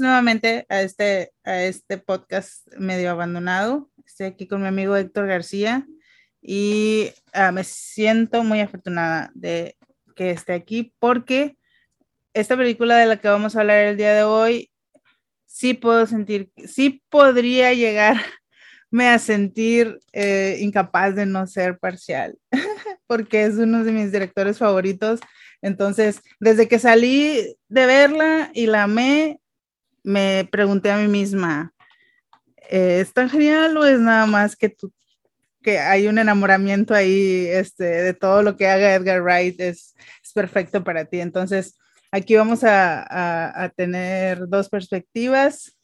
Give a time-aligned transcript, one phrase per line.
[0.00, 3.90] nuevamente a este, a este podcast medio abandonado.
[4.06, 5.86] Estoy aquí con mi amigo Héctor García
[6.42, 9.76] y ah, me siento muy afortunada de
[10.16, 11.56] que esté aquí porque
[12.34, 14.70] esta película de la que vamos a hablar el día de hoy,
[15.46, 18.22] sí puedo sentir, sí podría llegarme
[19.08, 22.38] a sentir eh, incapaz de no ser parcial,
[23.06, 25.20] porque es uno de mis directores favoritos.
[25.62, 29.40] Entonces, desde que salí de verla y la amé,
[30.04, 31.72] me pregunté a mí misma,
[32.70, 34.74] eh, ¿es tan genial o es nada más que
[35.62, 39.94] que hay un enamoramiento ahí este, de todo lo que haga Edgar Wright es,
[40.24, 41.20] es perfecto para ti?
[41.20, 41.76] Entonces,
[42.10, 45.76] aquí vamos a, a- tener dos perspectivas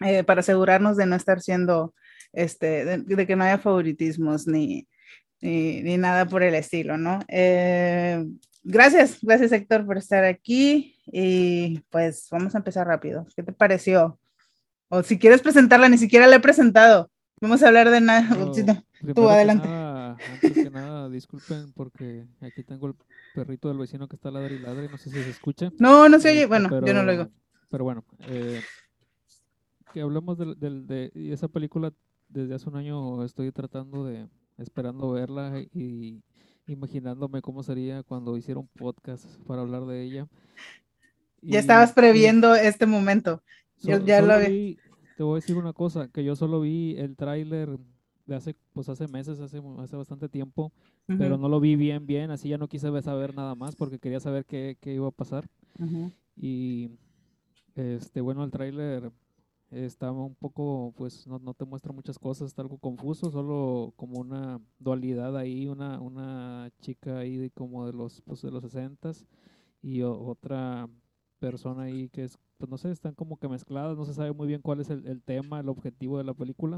[0.00, 1.94] eh, para asegurarnos de no estar siendo,
[2.32, 4.88] este, de, que no haya favoritismos ni,
[5.40, 7.20] ni, ni nada por el estilo, ¿no?
[7.28, 8.24] Eh,
[8.64, 13.26] gracias, gracias Héctor por estar aquí y pues vamos a empezar rápido.
[13.36, 14.18] ¿Qué te pareció?
[14.88, 17.10] O si quieres presentarla, ni siquiera la he presentado.
[17.40, 18.22] Vamos a hablar de nada.
[18.34, 18.52] No.
[18.52, 19.68] que adelante.
[19.68, 22.94] nada, antes que nada, disculpen porque aquí tengo el
[23.34, 25.70] perrito del vecino que está ladre y ladre, no sé si se escucha.
[25.78, 26.42] No, no se oye.
[26.42, 27.28] Este, Bueno, yo no lo oigo.
[27.68, 28.62] Pero bueno, eh,
[29.92, 31.92] que hablemos de y esa película
[32.28, 34.28] desde hace un año estoy tratando de,
[34.58, 36.22] esperando verla y
[36.66, 40.28] imaginándome cómo sería cuando hiciera un podcast para hablar de ella.
[41.48, 43.42] Ya Y- estabas y previendo este momento.
[43.82, 44.80] Yo so- ya lo vi-
[45.16, 47.78] te voy a decir una cosa, que yo solo vi el tráiler
[48.26, 50.72] de hace, pues hace meses, hace, hace bastante tiempo,
[51.16, 53.98] pero Ujú, no lo vi bien, bien, así ya no quise saber nada más porque
[53.98, 55.48] quería saber qué, qué iba a pasar.
[55.78, 56.12] ujú.
[56.36, 56.90] Y
[57.76, 59.12] este, bueno, el tráiler
[59.70, 64.20] estaba un poco, pues no, no te muestra muchas cosas, está algo confuso, solo como
[64.20, 69.12] una dualidad ahí, una, una chica ahí de como de los, pues de los 60
[69.82, 70.88] y otra
[71.50, 74.46] persona ahí que es, pues no sé, están como que mezcladas, no se sabe muy
[74.46, 76.76] bien cuál es el, el tema, el objetivo de la película,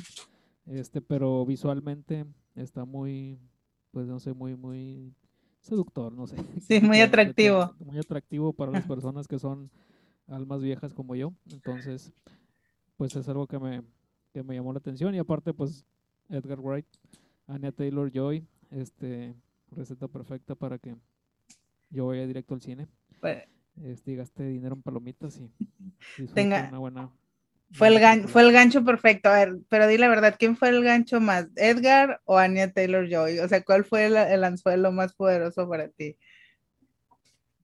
[0.67, 3.39] este, pero visualmente está muy,
[3.93, 5.15] pues no sé, muy, muy
[5.61, 6.37] seductor, no sé.
[6.61, 7.75] Sí, muy atractivo.
[7.79, 9.71] Muy atractivo para las personas que son
[10.27, 12.13] almas viejas como yo, entonces,
[12.97, 13.83] pues es algo que me,
[14.33, 15.85] que me llamó la atención y aparte, pues
[16.29, 16.87] Edgar Wright,
[17.47, 19.37] Anya Taylor Joy, este,
[19.71, 20.97] receta perfecta para que
[21.91, 22.89] yo vaya directo al cine
[23.21, 23.49] Fue,
[23.85, 25.51] este, y gaste dinero en palomitas y
[26.17, 27.11] disfrute Tenga- una buena.
[27.73, 29.29] fue el, gan- fue el gancho perfecto.
[29.29, 31.47] A ver, pero di la verdad, ¿quién fue el gancho más?
[31.57, 33.39] ¿Edgar o Anya Taylor Joy?
[33.41, 36.17] O sea, ¿cuál fue el, el anzuelo más poderoso para ti?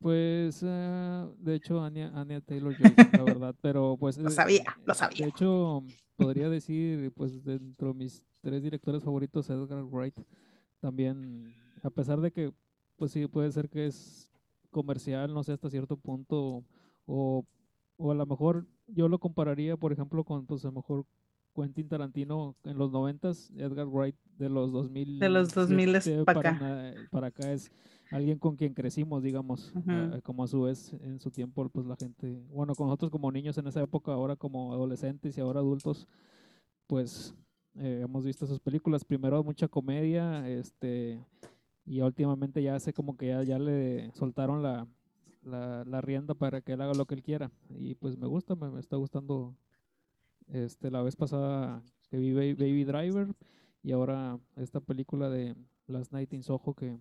[0.01, 4.19] Pues, eh, de hecho, Anya, Anya Taylor Joy, la verdad, pero pues...
[4.19, 5.29] Lo eh, sabía, lo De sabía.
[5.29, 5.85] hecho,
[6.17, 10.19] podría decir, pues, dentro de mis tres directores favoritos, Edgar Wright,
[10.81, 11.55] también,
[11.85, 12.53] a pesar de que,
[12.97, 14.32] pues sí, puede ser que es
[14.73, 16.65] comercial, no sé, hasta cierto punto,
[17.07, 17.45] o,
[17.97, 21.07] o a lo mejor yo lo compararía, por ejemplo, con, pues, a lo mejor
[21.55, 26.59] Quentin Tarantino en los noventas, Edgar Wright de los 2000 De los 2000 pa' acá.
[26.59, 27.71] para, para acá es
[28.11, 29.91] alguien con quien crecimos, digamos, Ujú.
[29.91, 33.31] ah, como a su vez en su tiempo, pues la gente, bueno, con nosotros como
[33.31, 36.09] niños en esa época, ahora como adolescentes y ahora adultos,
[36.87, 37.35] pues
[37.77, 41.19] eh, hemos visto sus películas, primero mucha comedia, este,
[41.87, 44.87] y últimamente ya hace como que ya, ya le soltaron la,
[45.43, 48.55] la, la rienda para que él haga lo que él quiera, y pues me gusta,
[48.55, 49.55] me, me está gustando,
[50.49, 53.29] este, la vez pasada que vi Ba- Baby Driver
[53.83, 55.55] y ahora esta película de
[55.87, 56.97] Last Night in Soho que,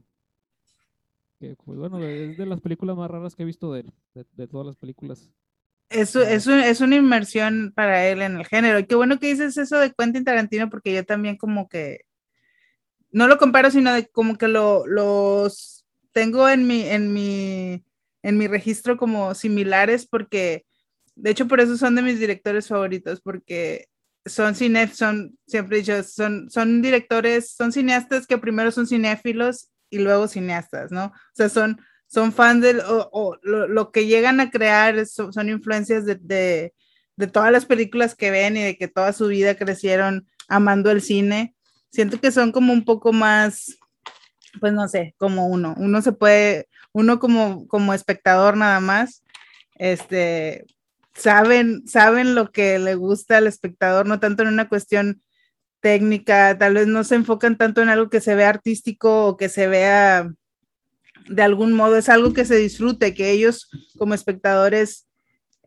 [1.39, 4.25] que pues bueno, es de las películas más raras que he visto de él, de,
[4.35, 5.29] de todas las películas.
[5.89, 8.79] Es, es, un- es una inmersión para él en el género.
[8.79, 12.05] Y qué bueno que dices eso de Quentin Tarantino, porque yo también como que,
[13.11, 17.83] no lo comparo, sino como que lo, los tengo en mi, en mi,
[18.23, 20.65] en mi registro como similares, porque
[21.15, 23.87] de hecho por eso son de mis directores favoritos, porque
[24.25, 29.69] son cine, son, siempre he dicho, son, son directores, son cineastas que primero son cinéfilos
[29.89, 31.05] y luego cineastas, ¿no?
[31.05, 35.49] O sea, son, son fans de o, lo, lo, que llegan a crear son, son
[35.49, 36.73] influencias de, de,
[37.15, 41.01] de, todas las películas que ven y de que toda su vida crecieron amando el
[41.01, 41.55] cine.
[41.91, 43.77] Siento que son como un poco más,
[44.59, 45.75] pues no sé, como uno.
[45.77, 49.23] Uno se puede, uno como, como espectador nada más,
[49.75, 50.65] este,
[51.13, 55.21] saben, saben lo que le gusta al espectador, no tanto en una cuestión
[55.81, 59.49] técnica, tal vez no se enfocan tanto en algo que se vea artístico o que
[59.49, 60.31] se vea
[61.27, 65.07] de algún modo, es algo que se disfrute, que ellos como espectadores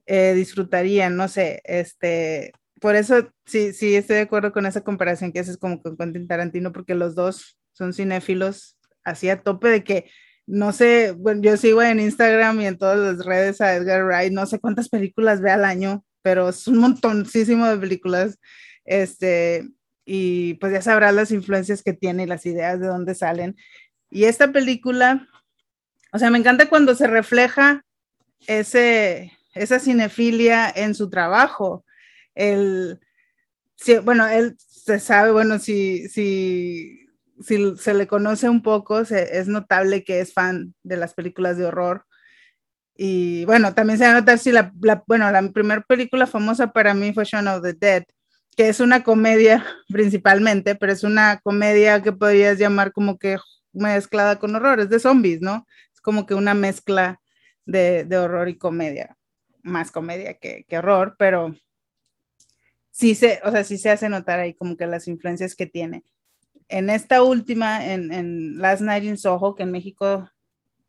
[0.07, 2.53] eh, disfrutarían, no sé, este,
[2.85, 6.29] por eso sí, sí estoy de acuerdo con esa comparación que haces como con Quentin
[6.29, 10.11] Tarantino, porque los dos son cinéfilos así a tope de que
[10.47, 14.35] no sé, bueno, yo sigo en Instagram y en todas las redes a Edgar Wright,
[14.35, 18.39] no sé cuántas películas ve al año, pero es un montoncísimo de películas,
[18.85, 19.67] este,
[20.05, 23.57] y pues ya sabrás las influencias que tiene y las ideas de dónde salen.
[24.11, 25.27] Y esta película,
[26.13, 27.83] o sea, me encanta cuando se refleja
[28.47, 31.84] ese, esa cinefilia en su trabajo.
[32.35, 33.01] El,
[33.77, 37.07] si, bueno, él se sabe, bueno, si, si,
[37.41, 41.67] si se le conoce un poco, es notable que es fan de las películas de
[41.67, 42.07] horror.
[42.97, 46.73] Y bueno, también se va a notar si la, la bueno, la primera película famosa
[46.73, 48.05] para mí fue Shaun of the Dead,
[48.57, 53.39] que es una comedia principalmente, pero es una comedia que podrías llamar como que
[53.73, 55.67] mezclada con horror, es de zombies, ¿no?
[55.93, 57.21] Es como que una mezcla
[57.67, 59.17] de, de horror y comedia,
[59.63, 61.55] más comedia que, que, horror, pero
[62.95, 66.05] sí se, o sea, sí se hace notar ahí como que las influencias que tiene.
[66.69, 70.31] En esta última, en, en Last Night in Soho, que en México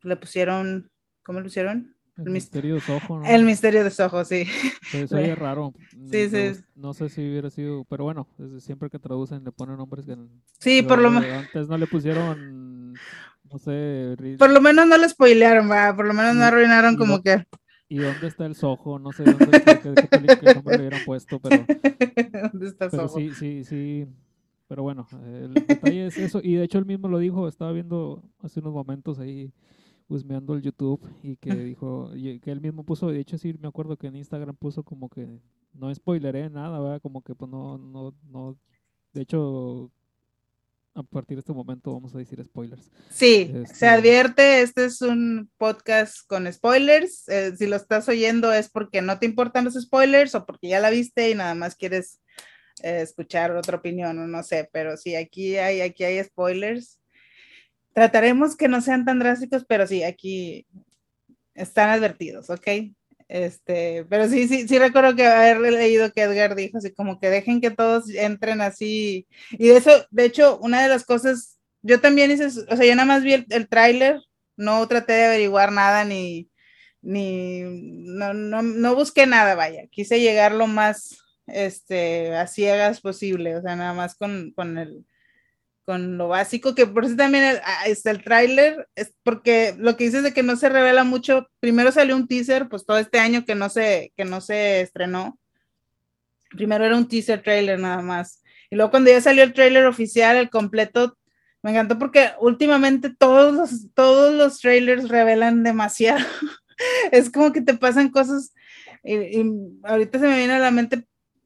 [0.04, 0.92] le pusieron,
[1.24, 1.96] ¿cómo le pusieron?
[2.18, 3.26] El, el misterio de Soho, ¿no?
[3.26, 4.46] El misterio de Soho, sí.
[4.92, 5.74] Se oye raro.
[6.12, 6.64] Sí, no, sí.
[6.76, 8.28] No sé si hubiera sido, pero bueno,
[8.60, 10.16] siempre que traducen le ponen nombres que.
[10.60, 11.28] Sí, por lo menos.
[11.40, 14.16] Antes no le pusieron, no sé.
[14.38, 15.94] Por lo menos no lo spoilearon, va.
[15.96, 17.46] Por lo menos no arruinaron como que.
[17.88, 19.00] ¿Y dónde está el Soho?
[19.00, 21.66] No sé dónde, qué, qué, qué, qué, qué nombre le hubieran puesto, pero.
[22.54, 23.20] ¿Dónde está pero Soho?
[23.20, 24.08] sí, sí, sí.
[24.68, 26.40] Pero bueno, el detalle es eso.
[26.44, 29.54] Y de hecho él mismo lo dijo, estaba viendo hace unos momentos ahí
[30.08, 33.68] husmeando el YouTube y que dijo, y que él mismo puso, de hecho sí me
[33.68, 35.40] acuerdo que en Instagram puso como que
[35.74, 37.02] no spoileré nada, ¿verdad?
[37.02, 38.58] Como que pues no, no, no,
[39.14, 39.92] de hecho
[40.96, 42.90] a partir de este momento vamos a decir spoilers.
[43.12, 43.76] Sí, este...
[43.76, 49.02] se advierte, este es un podcast con spoilers, eh, si lo estás oyendo es porque
[49.02, 52.22] no te importan los spoilers o porque ya la viste y nada más quieres
[52.82, 57.00] eh, escuchar otra opinión o no sé, pero sí, aquí hay, aquí hay spoilers
[57.96, 60.68] trataremos que no sean tan drásticos, pero sí, aquí
[61.54, 62.68] están advertidos, ¿ok?
[63.28, 67.30] Este, pero sí, sí, sí recuerdo que haber leído que Edgar dijo así como que
[67.30, 69.28] dejen que todos entren así.
[69.52, 72.96] Y de eso, de hecho, una de las cosas, yo también hice, o sea, yo
[72.96, 74.22] nada más vi el, el tráiler,
[74.58, 76.50] no traté de averiguar nada ni,
[77.02, 81.18] ni, no, no, no busqué nada, vaya, quise llegar lo más,
[81.48, 85.06] este, a ciegas posible, o sea, nada más con, con el,
[85.86, 90.06] con lo básico, que por eso también el, está el tráiler, es porque lo que
[90.06, 93.46] dices de que no se revela mucho, primero salió un teaser, pues todo este año
[93.46, 95.40] que no se, que no se estrenó,
[96.50, 100.38] primero era un teaser trailer nada más, y luego cuando ya salió el trailer oficial,
[100.38, 101.18] el completo,
[101.62, 106.26] me encantó porque últimamente todos los, todos los trailers revelan demasiado,
[107.12, 108.54] es como que te pasan cosas,
[109.04, 109.46] y, y
[109.84, 111.06] ahorita se me viene a la mente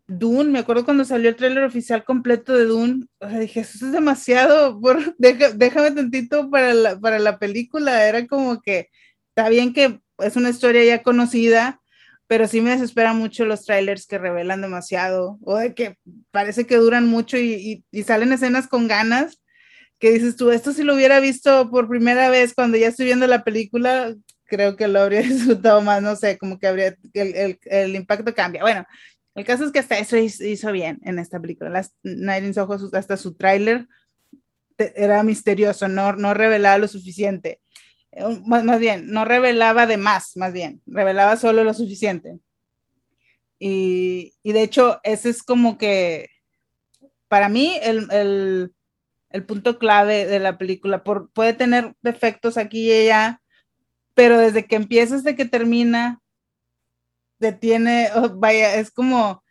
[0.09, 3.91] Dune, me acuerdo cuando salió el tráiler oficial completo de Dune, o dije, eso es
[3.91, 8.89] demasiado, por, déjame tantito para la, para la película, era como que,
[9.29, 11.79] está bien que es una historia ya conocida,
[12.25, 15.97] pero sí me desespera mucho los trailers que revelan demasiado, o de que
[16.31, 19.39] parece que duran mucho y, salen escenas con ganas,
[19.99, 23.27] que dices tú, esto si lo hubiera visto por primera vez cuando ya estoy viendo
[23.27, 28.33] la película, creo que lo habría disfrutado más, no sé, como que habría, el impacto
[28.33, 28.63] cambia.
[28.63, 28.85] Bueno,
[29.35, 31.69] el caso es que hasta eso hizo bien en esta película.
[31.69, 32.53] Las Night in
[32.93, 33.87] hasta su tráiler
[34.77, 37.61] era misterioso, no, no revelaba lo suficiente.
[38.45, 42.39] Más, más, bien, no revelaba de más, más bien, revelaba solo lo suficiente.
[43.59, 46.29] Y, y, de hecho, ese es como que
[47.27, 48.73] para mí el, el,
[49.29, 51.03] el punto clave de la película.
[51.03, 53.41] Por, puede tener defectos aquí y allá,
[54.15, 56.21] pero desde que empieza hasta que termina,
[57.39, 59.43] detiene, oh, vaya, es como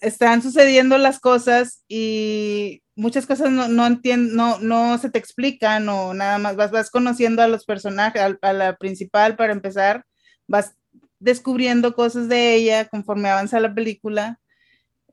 [0.00, 6.12] están sucediendo las cosas y muchas cosas no, no no, no se te explican o
[6.12, 10.04] nada más vas, vas conociendo a los personajes, a, a la principal para empezar,
[10.48, 10.74] vas
[11.20, 14.40] descubriendo cosas de ella conforme avanza la película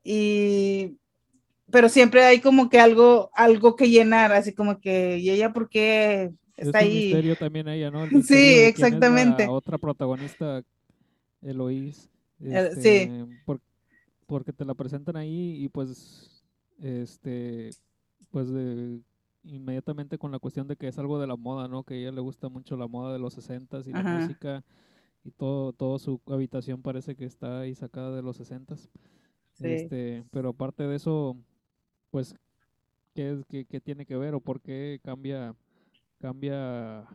[0.02, 0.96] y
[1.70, 5.68] pero siempre hay como que algo algo que llenar, así como que y ella por
[5.68, 6.88] qué está es ahí.
[6.88, 8.04] Un misterio también ella, ¿no?
[8.04, 9.46] El Sí, misterio exactamente.
[9.48, 10.62] otra protagonista,
[11.42, 12.10] Eloís.
[12.40, 13.40] Eh, este, sí.
[13.44, 13.60] por-
[14.26, 16.44] porque te la presentan ahí y pues,
[16.78, 17.70] este,
[18.30, 19.00] pues de-
[19.42, 21.82] inmediatamente con la cuestión de que es algo de la moda, ¿no?
[21.82, 24.64] Que a ella le gusta mucho la moda de los 60s y la música
[25.24, 28.90] y todo, todo su habitación parece que está ahí sacada de los 60s.
[29.52, 29.66] Sí.
[29.66, 31.36] Este, pero aparte de eso,
[32.10, 32.34] pues,
[33.14, 35.54] ¿qué, es, qué, qué tiene que ver o por qué cambia,
[36.18, 37.06] cambia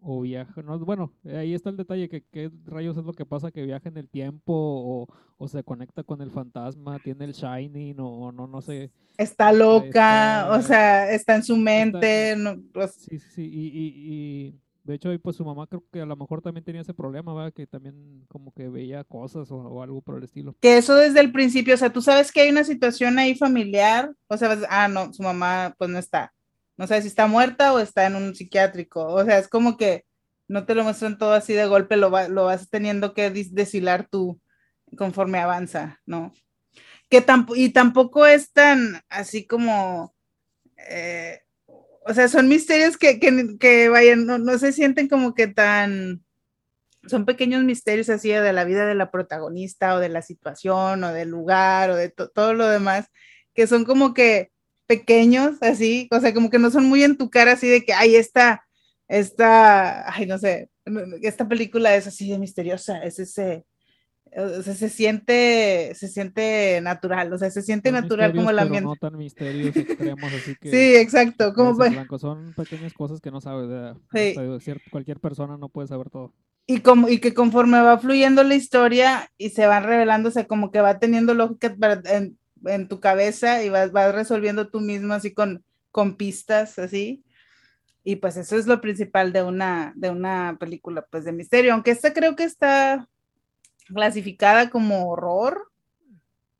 [0.00, 0.62] o viaja?
[0.62, 3.88] No, bueno, ahí está el detalle, que qué rayos es lo que pasa, que viaja
[3.88, 8.46] en el tiempo o, o se conecta con el fantasma, tiene el Shining o, no,
[8.46, 8.90] no sé.
[9.16, 14.48] Está loca, Está- o sea, está en su mente, no, pues, Sí, sí, y, y,
[14.48, 17.34] y de hecho pues su mamá creo que a lo mejor también tenía ese problema,
[17.34, 17.52] ¿verdad?
[17.52, 20.54] Que también como que veía cosas o, o algo por el estilo.
[20.60, 24.12] que eso desde el principio, o sea, tú sabes que hay una situación ahí familiar,
[24.28, 26.32] o sea, ah, no, su mamá pues no está,
[26.78, 30.04] no sabes si está muerta o está en un psiquiátrico, o sea, es como que
[30.48, 34.40] no te lo muestran todo así de golpe, lo, lo vas teniendo que deshilar tú
[34.96, 36.32] conforme avanza, ¿no?
[37.10, 40.14] Que tamp- y tampoco es tan así como,
[40.88, 41.40] eh,
[42.06, 46.24] o sea, son misterios que, que, que vayan, no, no se sienten como que tan
[47.06, 51.12] son pequeños misterios así de la vida de la protagonista o de la situación o
[51.12, 53.06] del lugar o de to- todo lo demás,
[53.54, 54.50] que son como que
[54.88, 57.92] pequeños así, o sea, como que no son muy en tu cara así de que,
[57.92, 58.64] ay, esta,
[59.06, 60.70] esta, ay, no sé,
[61.22, 63.64] esta película es así de misteriosa, es ese,
[64.36, 68.58] o sea, se siente, se siente natural, o sea, se siente Son natural como el
[68.58, 68.88] ambiente.
[68.90, 70.70] Pero no tan misterios extremos, así que...
[70.70, 73.96] Sí, exacto, como blanco, son pequeñas cosas que no sabes.
[74.12, 74.34] Sí.
[74.90, 76.34] Cualquier persona no puede saber todo.
[76.66, 80.46] y como y que conforme va fluyendo la historia y se van revelando, o sea,
[80.46, 84.80] como que va teniendo lógica para- en, en tu cabeza y vas, vas resolviendo tú
[84.80, 87.22] mismo así con, con pistas así.
[88.04, 91.90] Y pues eso es lo principal de una, de una película pues de misterio, aunque
[91.90, 93.08] esta creo que está
[93.86, 95.70] clasificada como horror.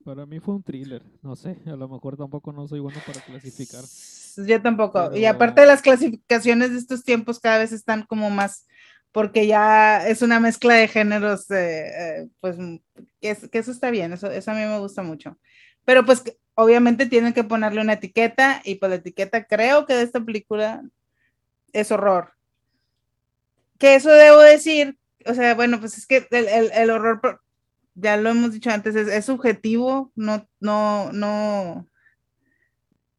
[0.05, 3.21] Para mí fue un thriller, no sé, a lo mejor tampoco no soy bueno para
[3.21, 3.85] clasificar.
[4.47, 5.07] Yo tampoco.
[5.15, 8.67] Y Pero- aparte de las clasificaciones de estos tiempos cada vez están como más,
[9.13, 12.57] porque ya es una mezcla de géneros, eh, eh, pues
[13.21, 15.37] que, es- que eso está bien, eso, eso a mí me gusta mucho.
[15.89, 20.03] Pero pues obviamente tienen que ponerle una etiqueta y pues la etiqueta creo que de
[20.03, 20.83] esta película
[21.73, 22.35] es horror.
[23.79, 27.41] Que eso debo decir, o sea, bueno, pues es que el, el- el horror,
[27.95, 31.89] ya lo hemos dicho antes, es, es subjetivo, no, no, no,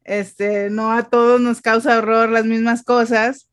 [0.04, 3.48] este, no a todos nos causa horror las mismas cosas,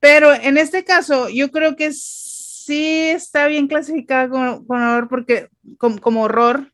[0.00, 5.48] pero en este caso yo creo que sí está bien clasificada como, como horror porque,
[5.78, 6.72] como, como horror,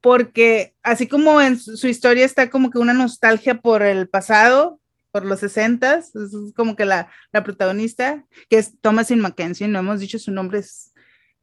[0.00, 4.80] porque así como en su, historia está como que una nostalgia por el pasado,
[5.10, 6.12] por los 60 es
[6.54, 10.94] como que la, la protagonista, que es Thomasin Mackenzie, no hemos dicho su nombre, es,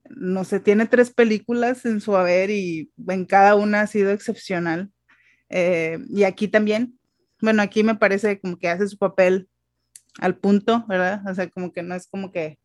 [0.09, 4.89] no sé, tiene tres películas en su haber y en cada una ha sido excepcional.
[5.49, 6.97] Eh, y aquí también,
[7.41, 9.49] bueno, aquí me parece como que hace su papel
[10.19, 11.21] al punto, ¿verdad?
[11.29, 12.57] O sea, como que no es como que...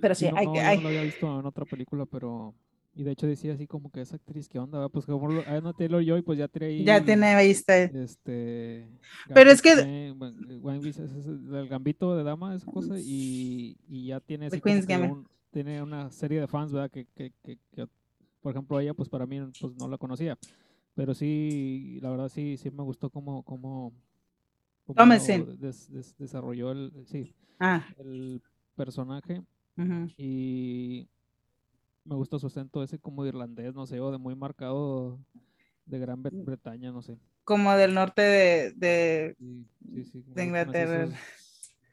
[0.00, 2.54] Pero sí, no, hay no, hay- no lo había visto en otra película, pero...
[2.96, 4.88] Y de hecho decía así como que esa actriz, ¿qué onda?
[4.88, 6.84] Pues como lo- Anna Taylor-Joy, pues ya ahí...
[6.84, 7.76] Ya tiene vista.
[7.76, 8.88] Este...
[9.32, 13.76] Pero es que- eh, bueno, Gambit, ese es el gambito de dama, esa cosa, y,
[13.88, 16.90] y ya tiene así Queen's un- tiene una serie de fans, ¿verdad?
[16.90, 17.86] Que, que, que, que,
[18.40, 20.38] por ejemplo, ella, pues para mí, pues no la conocía.
[20.94, 23.92] Pero sí, la verdad sí, sí me gustó cómo, cómo,
[24.84, 24.96] cómo
[25.58, 28.40] des- des- desarrolló el, sí, Ah, el
[28.76, 29.42] personaje
[29.76, 30.08] ujú.
[30.16, 31.08] y
[32.04, 35.18] me gustó su acento ese como irlandés, no sé, o de muy marcado
[35.86, 36.44] de Gran Mm.
[36.44, 37.18] Bretaña, no sé.
[37.44, 39.36] como del norte de, de...
[39.38, 41.18] Sí, sí, sí, me De gustan así Inglaterra.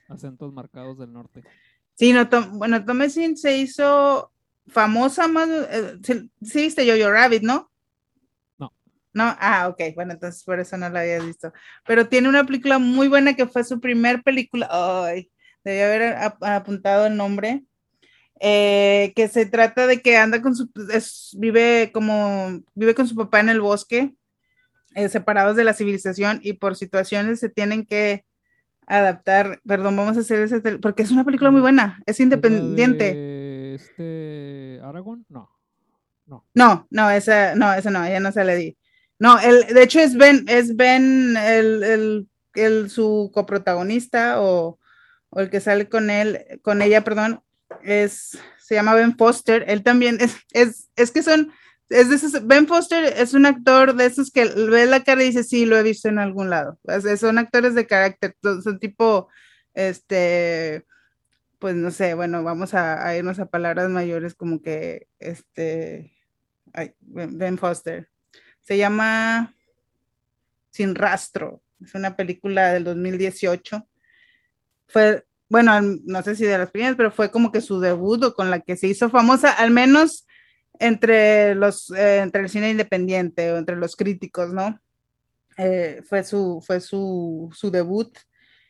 [0.08, 1.44] Acentos marcados del norte.
[1.94, 4.32] Sí, no, Tom- bueno, Thomasin se hizo
[4.68, 5.50] famosa más...
[5.50, 5.98] eh,
[6.42, 7.70] sí, viste Jojo Rabbit, ¿no?
[8.58, 8.74] No.
[9.14, 11.52] No, ah, ok, bueno, entonces por eso no la había visto.
[11.86, 14.68] Pero tiene una película muy buena que fue su primer película.
[14.72, 15.30] Ay,
[15.64, 17.64] debía haber ap- apuntado el nombre.
[18.44, 23.16] Eh, que se trata de que anda con su, es- vive como, vive con su
[23.16, 24.16] papá en el bosque
[24.96, 28.26] eh, separados de la civilización y por situaciones se tienen que
[28.88, 33.14] adaptar, perdón, vamos a hacer ese, porque es una película muy buena, es independiente.
[33.14, 35.26] ¿De este Aragón?
[35.30, 35.50] No.
[36.26, 36.46] No.
[36.54, 38.78] No, no, esa, no, esa no, ella no se le di.
[39.20, 44.80] No, el, de hecho es Ben, es Ben el, el, el su coprotagonista o,
[45.30, 47.42] o, el que sale con él, con ella, perdón,
[47.84, 49.66] es, se llama Ben Foster.
[49.68, 51.52] Él también es, es, es que son,
[51.90, 55.66] es Ben Foster es un actor de esos que ve la cara y dice, sí,
[55.66, 56.80] lo he visto en algún lado.
[57.18, 59.28] son actores de carácter, son tipo,
[59.74, 60.86] este,
[61.60, 66.14] pues no sé, bueno, vamos a, a irnos a palabras mayores como que, este,
[66.74, 68.10] ay, Ben Foster.
[68.62, 69.54] Se llama
[70.70, 71.62] Sin Rastro.
[71.84, 73.88] Es una película del 2018.
[74.88, 78.34] Fue, bueno, no sé si de las primeras, pero fue como que su debut o
[78.34, 80.26] con la que se hizo famosa, al menos
[80.80, 84.80] entre los, eh, entre el cine independiente o entre los críticos, ¿no?
[85.58, 88.18] Eh, fue su, fue su, su, debut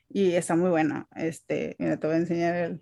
[0.09, 1.07] y está muy buena.
[1.15, 2.81] Este, mira, te voy a enseñar el,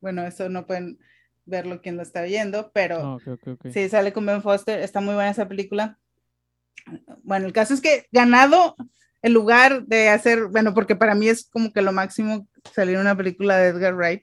[0.00, 0.98] bueno, eso no pueden
[1.44, 3.66] verlo quien lo está viendo, pero Ah, ok, ok, ok.
[3.70, 5.98] sí, sale con Ben Foster, está muy buena esa película.
[7.22, 8.76] Bueno, el caso es que ganado
[9.26, 13.16] el lugar de hacer, bueno, porque para mí es como que lo máximo salir una
[13.16, 14.22] película de Edgar Wright.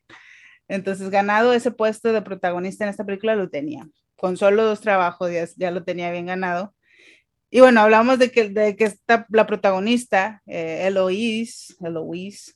[0.69, 3.86] Entonces, ganado ese puesto de protagonista en esta película lo tenía.
[4.15, 6.74] Con solo dos trabajos ya, ya lo tenía bien ganado.
[7.50, 12.53] Y bueno, hablamos de que, de que está la protagonista, eh, Eloise, Eloise,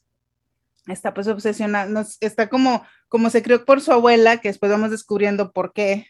[0.88, 4.90] está pues obsesionada, nos, está como, como se crió por su abuela, que después vamos
[4.90, 6.08] descubriendo por qué,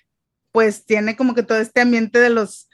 [0.51, 2.69] pues tiene como que todo este ambiente de los,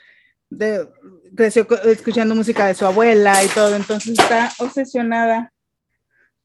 [0.57, 0.87] de,
[1.35, 5.51] creció escuchando música de su abuela y todo, entonces está obsesionada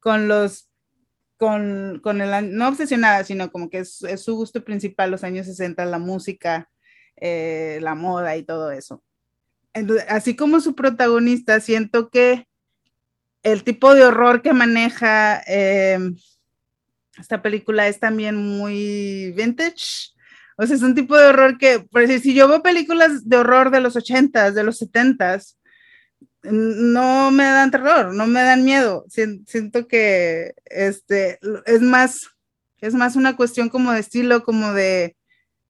[0.01, 0.68] con los,
[1.37, 5.85] con, con el, no obsesionada, sino como que es, su gusto principal, los años 60,
[5.85, 6.71] la música,
[7.16, 9.03] eh, la moda y todo eso.
[9.75, 12.47] Entonces, así como su protagonista, siento que
[13.42, 15.99] el tipo de horror que maneja eh,
[17.18, 20.14] esta película es también muy vintage.
[20.61, 23.37] O sea, es un tipo de horror que, por decir, si yo veo películas de
[23.37, 25.57] horror de los 80s, de los 70s,
[26.42, 29.05] no me dan terror, no me dan miedo.
[29.09, 32.27] Siento que este, es, más,
[32.81, 35.16] es más una cuestión como de estilo, como de,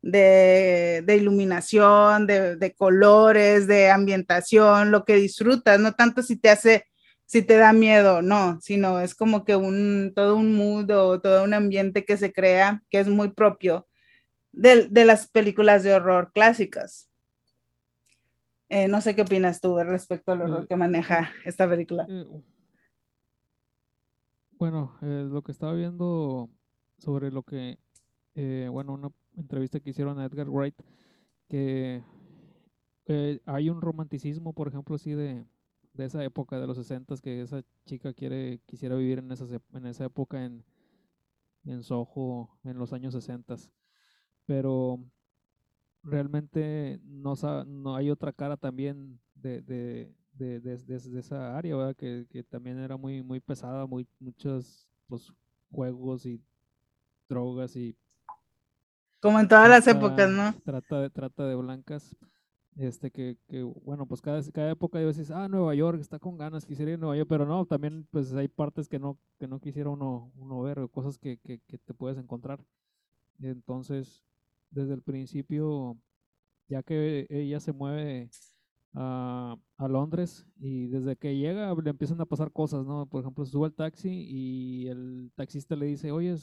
[0.00, 6.86] de, iluminación, de, de, colores, de ambientación, lo que disfrutas, no tanto si te hace,
[7.26, 11.44] si te da miedo, no, sino es como que un, todo un mood o todo
[11.44, 13.86] un ambiente que se crea que es muy propio
[14.52, 17.08] de, de las películas de horror clásicas.
[18.68, 22.06] Eh, no sé qué opinas tú respecto al horror que maneja esta película.
[22.08, 22.26] Eh,
[24.58, 26.50] bueno, eh, lo que estaba viendo
[26.98, 27.78] sobre lo que,
[28.34, 30.74] eh, bueno, una entrevista que hicieron a Edgar Wright,
[31.48, 32.02] que
[33.46, 35.46] hay un romanticismo, por ejemplo, así de,
[35.94, 39.86] de esa época de los 60 que esa chica quiere quisiera vivir en esa, en
[39.86, 40.62] esa época en,
[41.64, 43.56] en Soho en los años 60
[44.48, 44.98] pero
[46.02, 47.34] realmente no,
[47.66, 51.94] no hay otra cara también de, de, de, de, de esa área, ¿verdad?
[51.94, 55.30] Que, que, también era muy, muy pesada, muy, muchos pues,
[55.70, 56.40] juegos y
[57.28, 57.94] drogas y...
[59.20, 60.54] Como en todas trata, las épocas, ¿no?
[60.64, 62.16] Trata de, trata de blancas.
[62.74, 66.38] Este que, que, bueno, pues cada, cada época yo decís, ah, Nueva York está con
[66.38, 69.46] ganas, quisiera ir a Nueva York, pero no, también pues hay partes que no, que
[69.46, 72.64] no quisiera uno, uno ver, cosas que, que, que te puedes encontrar.
[73.40, 74.27] Entonces,
[74.70, 75.96] desde el principio,
[76.68, 78.30] ya que ella se mueve
[78.94, 83.06] a, a, Londres y desde que llega le empiezan a pasar cosas, ¿no?
[83.06, 86.34] Por ejemplo, se sube al taxi y el taxista le dice, oye,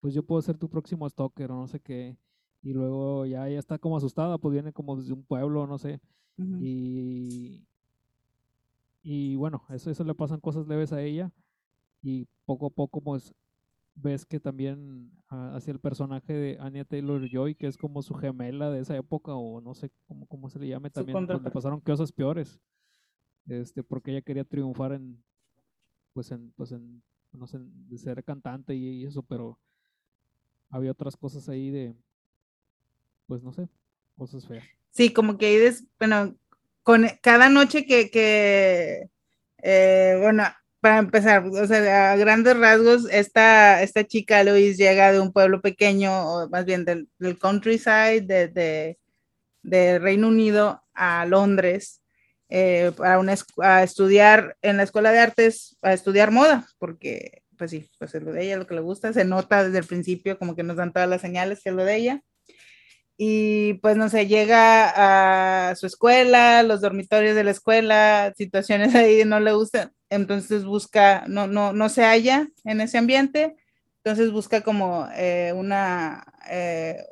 [0.00, 2.16] pues yo puedo ser tu próximo stalker o no sé qué.
[2.62, 6.00] Y luego ya ella está como asustada, pues viene como desde un pueblo, no sé.
[6.38, 6.58] Uh -huh.
[6.62, 7.66] Y,
[9.02, 11.32] y bueno, eso, eso le pasan cosas leves a ella
[12.02, 13.34] y poco a poco pues
[14.00, 18.14] ves que también uh, hacia el personaje de Anya Taylor Joy, que es como su
[18.14, 21.80] gemela de esa época, o no sé cómo, cómo se le llame también, donde pasaron
[21.80, 22.60] cosas peores.
[23.46, 25.22] Este, porque ella quería triunfar en,
[26.12, 29.58] pues en, pues en, no sé, de ser cantante y, y eso, pero
[30.70, 31.96] había otras cosas ahí de,
[33.26, 33.68] pues no sé,
[34.16, 34.64] cosas feas.
[34.90, 36.36] Sí, como que ahí, des, bueno,
[36.82, 39.10] con cada noche que, que
[39.58, 40.44] eh, bueno,
[40.88, 45.60] para empezar, o sea, a grandes rasgos, esta, esta chica Luis llega de un pueblo
[45.60, 48.98] pequeño, o más bien del, countryside de, de,
[49.62, 52.02] de, Reino Unido a Londres,
[52.48, 57.70] eh, para una, a estudiar en la escuela de artes, a estudiar moda, porque, pues
[57.70, 60.38] sí, pues es lo de ella, lo que le gusta, se nota desde el principio,
[60.38, 62.22] como que nos dan todas las señales que es lo de ella.
[63.20, 69.24] Y pues no sé, llega a su escuela, los dormitorios de la escuela, situaciones ahí
[69.24, 73.56] no le gustan, entonces busca, no, no, no se halla en ese ambiente,
[73.96, 77.04] entonces busca como eh, una, eh,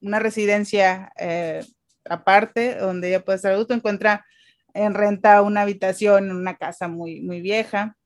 [0.00, 1.64] una residencia eh,
[2.04, 4.26] aparte donde ella puede estar adulto, encuentra
[4.74, 7.96] en renta una habitación en una casa muy, muy vieja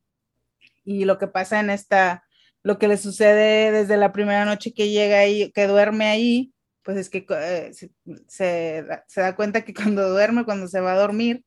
[0.85, 2.25] y lo que pasa en esta,
[2.63, 6.53] lo que le sucede desde la primera noche que llega ahí, que duerme ahí,
[6.89, 10.99] pues es que eh, se, se, da cuenta que cuando duerme, cuando se va a
[10.99, 11.45] dormir,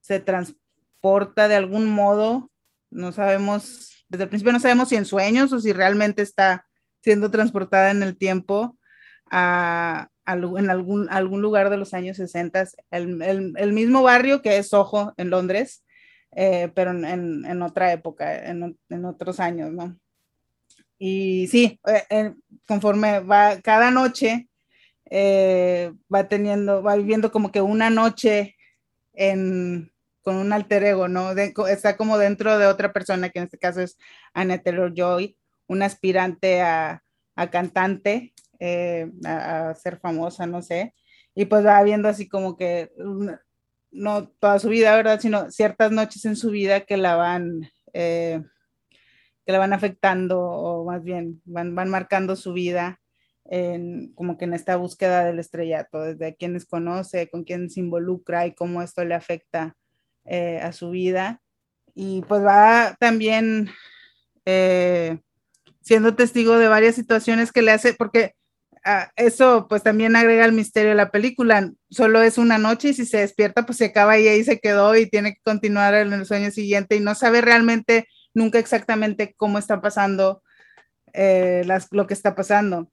[0.00, 2.50] se transporta de algún modo,
[2.90, 6.66] no sabemos, desde el principio no sabemos si en sueños o si realmente está
[7.00, 8.76] siendo transportada en el tiempo
[9.30, 14.42] a, a en algún, algún lugar de los años 60, el, el, el mismo barrio
[14.42, 15.84] que es Soho en Londres,
[16.32, 17.04] eh, pero en,
[17.44, 19.96] en, otra época, en, en, otros años, ¿no?
[20.98, 22.34] Y sí, eh, eh
[22.66, 24.48] conforme va cada noche,
[25.14, 28.56] eh, va teniendo, va viviendo como que una noche
[29.12, 31.32] en, con un alter ego, ¿no?
[31.32, 33.98] Está como dentro de otra persona, que en este caso es
[34.32, 37.02] Anna Taylor Joy, una aspirante a,
[37.36, 40.94] a cantante, eh, a, a, ser famosa, no sé,
[41.34, 42.90] y pues va viendo así como que,
[43.90, 45.20] no toda su vida, ¿verdad?
[45.20, 48.42] Sino ciertas noches en su vida que la van, eh,
[49.44, 53.01] que la van afectando, o más bien van, van marcando su vida
[53.52, 58.46] en, como que en esta búsqueda del estrellato, desde quienes conoce, con quién se involucra
[58.46, 59.76] y cómo esto le afecta
[60.24, 61.42] eh, a su vida.
[61.94, 63.68] Y pues va también
[64.46, 65.18] eh,
[65.82, 68.34] siendo testigo de varias situaciones que le hace, porque
[68.86, 71.70] uh, eso pues también agrega el misterio de la película.
[71.90, 74.96] Solo es una noche y si se despierta pues se acaba y ahí se quedó
[74.96, 79.58] y tiene que continuar en el sueño siguiente y no sabe realmente nunca exactamente cómo
[79.58, 80.42] está pasando
[81.12, 82.88] eh, las, lo que está pasando.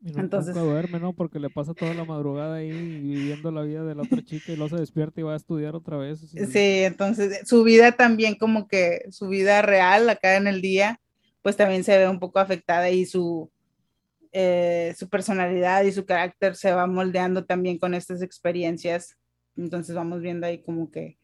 [0.00, 1.14] Y Entonces duerme, ¿no?
[1.14, 4.56] Porque le pasa toda la madrugada ahí viviendo la vida de la otra chica y
[4.56, 6.20] luego se despierta y va a estudiar otra vez.
[6.20, 11.00] Sí, sí entonces su vida también como que su vida real acá en el día,
[11.42, 13.50] pues también se ve un poco afectada y su,
[14.32, 19.16] eh, su personalidad y su carácter se va moldeando también con estas experiencias.
[19.56, 21.16] Entonces vamos viendo ahí como que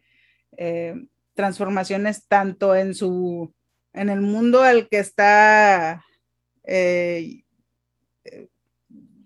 [0.56, 0.94] eh,
[1.34, 3.54] transformaciones tanto en su,
[3.92, 6.02] en el mundo al que está
[6.64, 7.42] eh,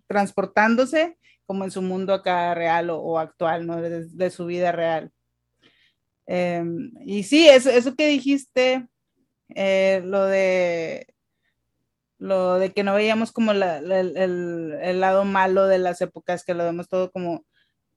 [0.06, 3.80] transportándose, como en su mundo acá real o, actual, ¿no?
[3.80, 5.12] De, su vida real.
[6.26, 6.64] Eh,
[7.04, 8.88] y sí, eso, eso que dijiste,
[9.54, 11.06] eh, lo de
[12.18, 16.64] lo de que no veíamos como la, el, lado malo de las épocas, que lo
[16.64, 17.44] vemos todo como,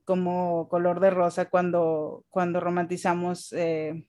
[0.06, 4.06] como color de rosa cuando, cuando romantizamos eh,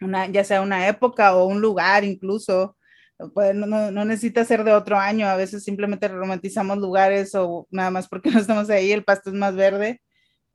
[0.00, 2.76] una, ya sea una época o un lugar incluso,
[3.18, 8.08] no, no, necesita ser de otro año, a veces simplemente romantizamos lugares o nada más
[8.08, 10.00] porque no estamos ahí, el pasto es más verde.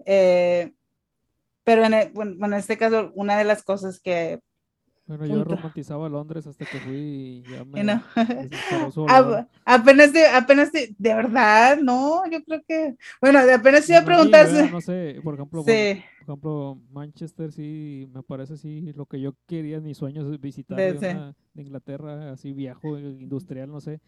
[0.06, 0.74] Eh,
[1.64, 4.40] pero el, bueno, en este caso, una de las cosas que
[5.08, 5.56] bueno, yo Punto.
[5.56, 8.04] romantizaba Londres hasta que fui y ya me no.
[9.08, 14.00] A, apenas de, apenas de, de, verdad, no, yo creo que, bueno, de apenas iba
[14.00, 14.70] a preguntarse.
[14.70, 16.04] No sé, por ejemplo, sí.
[16.20, 20.78] por, ejemplo, Manchester sí, me parece sí, lo que yo quería mis sueños es visitar
[20.78, 24.02] de, una, de Inglaterra, así viajo industrial, no sé.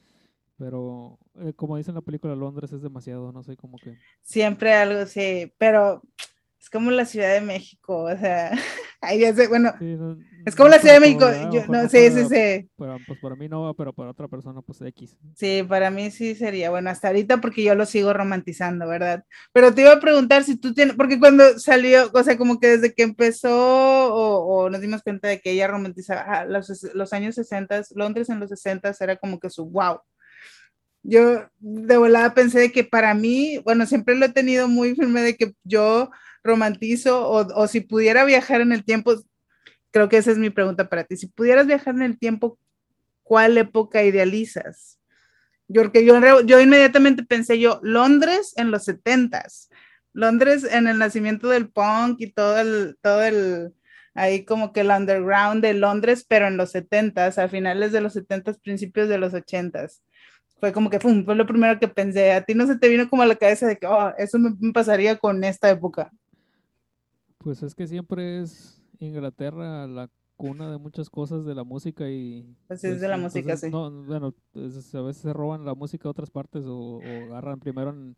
[0.58, 3.98] Pero eh, como dice en la película, Londres es demasiado, no sé, como que...
[4.22, 6.02] Siempre algo, sí, pero
[6.60, 8.52] es como la Ciudad de México, o sea,
[9.02, 11.88] ahí ya sé, bueno, sí, no, es como no la Ciudad de México, yo, no,
[11.88, 12.70] sí, sí, sí.
[12.78, 15.16] Pero, pues para mí no, pero para otra persona, pues X.
[15.36, 19.24] Sí, para mí sí sería, bueno, hasta ahorita porque yo lo sigo romantizando, ¿verdad?
[19.54, 22.68] Pero te iba a preguntar si tú tienes, porque cuando salió, o sea, como que
[22.68, 27.14] desde que empezó o, o nos dimos cuenta de que ella romantizaba ah, los, los
[27.14, 30.00] años 60, Londres en los 60 era como que su wow,
[31.04, 35.36] yo de volada pensé que para mí, bueno, siempre lo he tenido muy firme de
[35.36, 36.12] que yo
[36.44, 39.16] romantizo o, o, si pudiera viajar en el tiempo,
[39.92, 42.58] creo que esa es mi pregunta para ti, si pudieras viajar en el tiempo,
[43.24, 45.00] ¿cuál época idealizas?
[45.68, 49.70] Yo, porque yo, yo inmediatamente pensé yo, Londres en los setentas,
[50.14, 53.74] Londres en el nacimiento del punk y todo el, todo el,
[54.16, 58.14] ahí como que el underground de Londres, pero en los setentas, a finales de los
[58.14, 60.02] setentas, principios de los ochentas
[60.60, 62.34] fue como que fue lo primero que pensé.
[62.34, 64.74] A ti no se te vino como a la cabeza de que oh, eso me,
[64.74, 66.12] pasaría con esta época.
[67.38, 72.56] Pues es que siempre es Inglaterra la cuna de muchas cosas de la música y...
[72.68, 73.70] Pues es pues, de la música, sí.
[73.70, 77.60] No, bueno, pues, a veces se roban la música a otras partes o, o agarran
[77.60, 78.16] primero en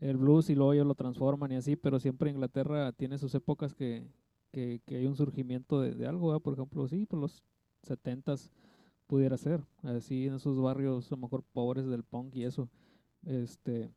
[0.00, 3.74] el blues y luego ellos lo transforman y así, pero siempre Inglaterra tiene sus épocas
[3.74, 4.06] que,
[4.50, 6.40] que, que hay un surgimiento de, de algo, ¿eh?
[6.40, 7.42] por ejemplo, sí, por los
[7.82, 8.50] setentas
[9.12, 12.70] pudiera ser, así en esos barrios a lo mejor pobres del punk y eso.
[13.26, 13.92] Este,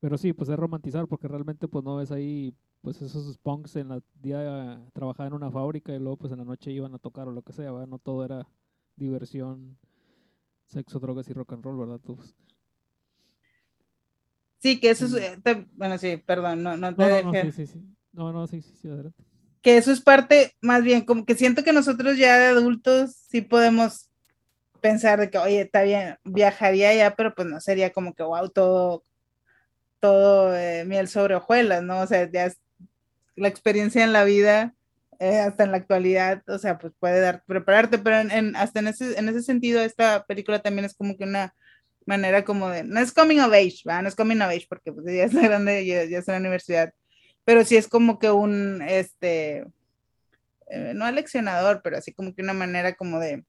[0.00, 3.90] pero sí, pues es romantizar porque realmente pues no ves ahí pues esos punks en
[3.90, 7.28] la día trabajaban en una fábrica y luego pues en la noche iban a tocar
[7.28, 7.88] o lo que sea, ¿verdad?
[7.88, 8.48] No todo era
[8.96, 9.76] diversión,
[10.66, 12.00] sexo, drogas y rock and roll, ¿verdad?
[12.02, 12.34] Pues,
[14.60, 17.34] Sí, que eso es, eh, te- bueno, sí, perdón, no, no te no, no, no,
[17.34, 17.52] dejé.
[17.52, 17.84] sí, sí, sí.
[18.14, 19.22] No, no, sí, sí, sí, adelante.
[19.60, 23.42] Que eso es parte, más bien, como que siento que nosotros ya de adultos sí
[23.42, 24.10] podemos
[24.84, 28.50] pensar de que, oye, está bien, viajaría ya, pero pues no sería como que, wow,
[28.50, 29.02] todo,
[29.98, 32.00] todo eh, miel sobre hojuelas, ¿no?
[32.02, 32.58] O sea, ya es
[33.34, 34.74] la experiencia en la vida,
[35.20, 38.80] eh, hasta en la actualidad, o sea, pues puede dar, prepararte, pero en, en- hasta
[38.80, 41.54] en ese, en ese sentido, esta película también es como que una
[42.04, 44.02] manera como de, no es coming of age, ¿va?
[44.02, 46.40] No es coming of age porque pues, ya es grande, ya, ya es en la
[46.40, 46.92] universidad,
[47.46, 49.64] pero sí es como que un, este,
[50.68, 53.44] eh, no aleccionador, pero así como que una manera como de,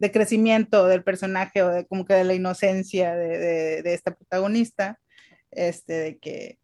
[0.00, 4.98] de crecimiento del personaje o de como que de la inocencia de, de, esta protagonista,
[5.50, 6.58] este, de que,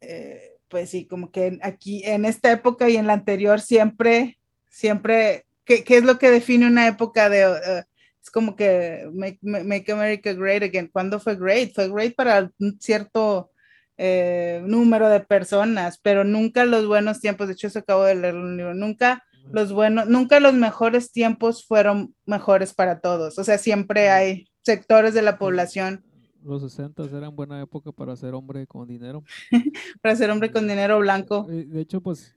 [0.00, 4.38] eh, pues sí, como que aquí en esta época y en la anterior siempre,
[4.70, 7.46] siempre, ¿qué, qué es lo que define una época de...
[7.46, 7.84] uh,
[8.22, 10.86] es como que make, make, America Great Again.
[10.86, 11.74] ¿Cuándo fue great?
[11.74, 13.50] Fue great para un cierto
[13.98, 18.36] eh, número de personas, pero nunca los buenos tiempos, de hecho eso acabo de leer
[18.36, 23.58] un libro, nunca los buenos, nunca los mejores tiempos fueron mejores para todos, o sea,
[23.58, 26.04] siempre hay sectores de la población
[26.42, 29.22] Los 60 eran buena época para ser hombre con dinero.
[30.02, 31.46] para ser hombre con dinero blanco.
[31.50, 32.34] Eh, De hecho, pues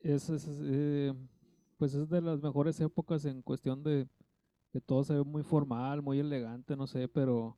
[0.00, 1.12] es, es, eh,
[1.78, 4.06] pues es de las mejores épocas en cuestión de
[4.72, 7.56] que todo se ve muy formal, muy elegante, no sé, pero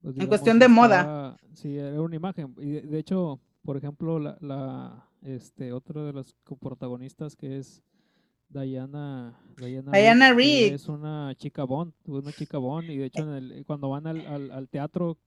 [0.00, 1.36] pues, En cuestión de moda.
[1.54, 2.54] Sí, era una imagen.
[2.58, 7.82] Y de, de hecho, por ejemplo, la, la este otro de los protagonistas que es
[8.48, 10.72] Diana Diana, Rigg.
[10.74, 14.26] es una chica Bond, una chica Bond y de hecho en el, cuando van al,
[14.26, 15.18] al, al teatro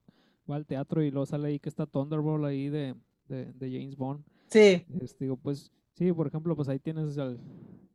[0.50, 2.96] va al teatro y luego sale ahí que está Thunderbolt ahí de,
[3.28, 4.24] de, de James Bond.
[4.50, 7.40] Sí, Este, digo, pues, sí, por ejemplo, pues ahí tienes al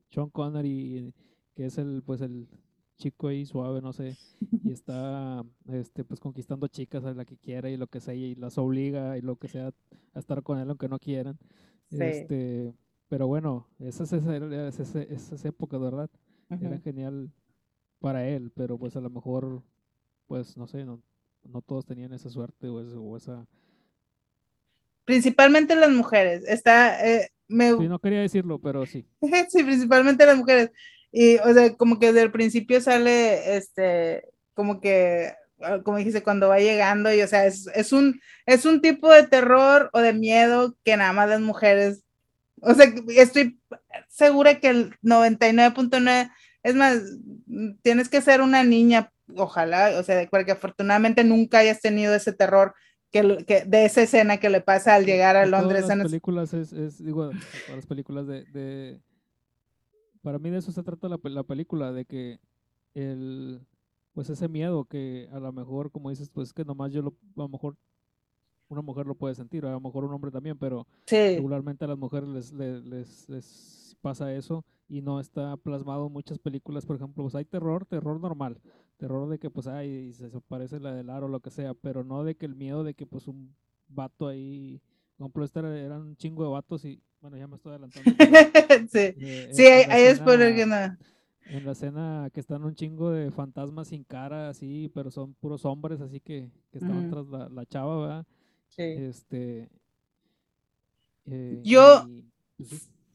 [0.08, 1.12] Sean Connery,
[1.54, 2.48] que es el, pues, el
[2.96, 4.16] chico ahí suave, no sé,
[4.64, 8.34] y está, este, pues, conquistando chicas a la que quiera y lo que sea, y
[8.36, 9.70] las obliga y lo que sea
[10.14, 11.38] a estar con él aunque no quieran.
[11.90, 11.98] Sí.
[11.98, 12.74] Este,
[13.08, 16.10] pero bueno, esa es esa, era- es esa, esas épocas, ¿verdad?
[16.60, 16.82] Era ujú.
[16.82, 17.30] genial
[18.00, 19.62] para él, pero pues a lo mejor,
[20.28, 21.02] pues, no sé, no,
[21.44, 23.46] no todos tenían esa suerte o, esa- o esa...
[25.04, 26.44] principalmente las mujeres.
[26.46, 29.06] Está, eh, me, Sí, no quería decirlo, pero sí.
[29.48, 30.70] sí, principalmente las mujeres.
[31.12, 35.32] Y, o sea, como que desde el principio sale, este, como que,
[35.84, 39.26] como dijiste, cuando va llegando, y, o sea, es, es un, es un tipo de
[39.26, 42.02] terror o de miedo que nada más las mujeres,
[42.60, 43.60] o sea, estoy
[44.08, 46.30] segura que el 99.9,
[46.62, 47.00] es más,
[47.82, 52.74] tienes que ser una niña, ojalá, o sea, porque afortunadamente nunca hayas tenido ese terror
[53.12, 55.88] que, que de esa escena que le pasa al llegar a de todas Londres.
[55.88, 59.00] las películas es, es, digo, todas las películas de, de-
[60.22, 62.40] para mí de eso se trata la, la película, de que
[62.94, 63.60] el,
[64.16, 67.42] pues ese miedo que a lo mejor, como dices, pues que nomás yo lo, a
[67.42, 67.76] lo mejor
[68.68, 71.88] una mujer lo puede sentir, a lo mejor un hombre también, pero Sí, regularmente a
[71.88, 76.84] las mujeres les, les, les, les pasa eso y no está plasmado en muchas películas,
[76.86, 78.60] por ejemplo, pues hay terror, terror normal,
[78.96, 81.74] terror de que pues ay, se se parece la del aro o lo que sea,
[81.74, 83.54] pero no de que el miedo de que pues un
[83.88, 84.80] vato ahí,
[85.16, 88.16] por ejemplo, este era- eran un chingo de vatos y bueno, ya me estoy adelantando.
[88.16, 88.48] pero,
[88.90, 89.16] sí.
[89.16, 90.96] eh, Sí, hay, la hay spoiler que no.
[91.48, 95.64] En la escena que están un chingo de fantasmas sin cara, así, pero son puros
[95.64, 97.10] hombres, así que, que estaban Ujú.
[97.10, 98.26] tras la, la chava, ¿verdad?
[98.68, 98.82] Sí.
[98.94, 99.70] Este.
[101.26, 102.24] eh, Yo- y.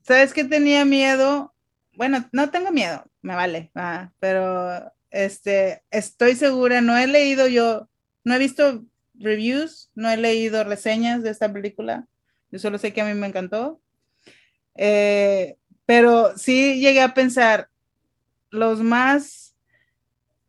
[0.01, 1.53] ¿Sabes qué tenía miedo?
[1.95, 7.89] Bueno, no tengo miedo, me vale, ah, pero este, estoy segura, no he leído yo,
[8.23, 12.07] no he visto reviews, no he leído reseñas de esta película,
[12.51, 13.81] yo solo sé que a mí me encantó,
[14.75, 17.69] Eh, pero sí llegué a pensar,
[18.51, 19.55] los más,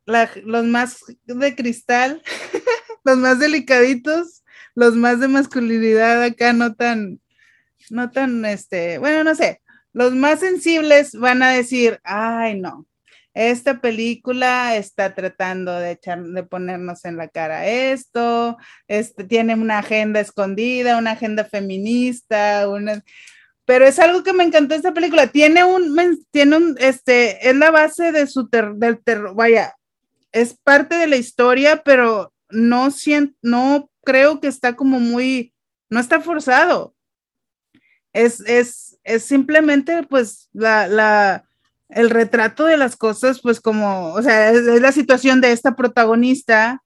[0.05, 2.23] los más de cristal,
[3.05, 7.21] los más delicaditos, los más de masculinidad acá no tan,
[7.91, 9.61] no tan, este, bueno, no sé,
[9.93, 12.87] los más sensibles van a decir, ay, no,
[13.35, 19.79] esta película está tratando de echar, de ponernos en la cara esto, este, tiene una
[19.79, 23.03] agenda escondida, una agenda feminista, una,
[23.73, 25.99] pero es algo que me encantó esta película, tiene un,
[26.31, 29.75] tiene un, este, es la base de su, ter- del terror, vaya,
[30.31, 35.55] es parte de la historia, pero no siento, no creo que está como muy,
[35.89, 36.95] no está forzado.
[38.13, 41.49] Es, es, es simplemente pues la, la,
[41.89, 45.77] el retrato de las cosas, pues como, o sea, es, es la situación de esta
[45.77, 46.82] protagonista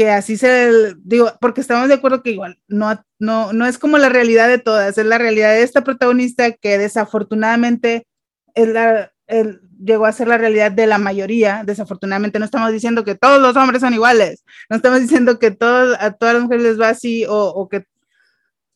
[0.00, 3.98] que así se, digo, porque estamos de acuerdo que igual no, no, no es como
[3.98, 8.06] la realidad de todas, es la realidad de esta protagonista que desafortunadamente
[8.54, 11.64] es la, el, llegó a ser la realidad de la mayoría.
[11.66, 15.94] Desafortunadamente no estamos diciendo que todos los hombres son iguales, no estamos diciendo que todo,
[16.00, 17.84] a todas las mujeres les va así o, o que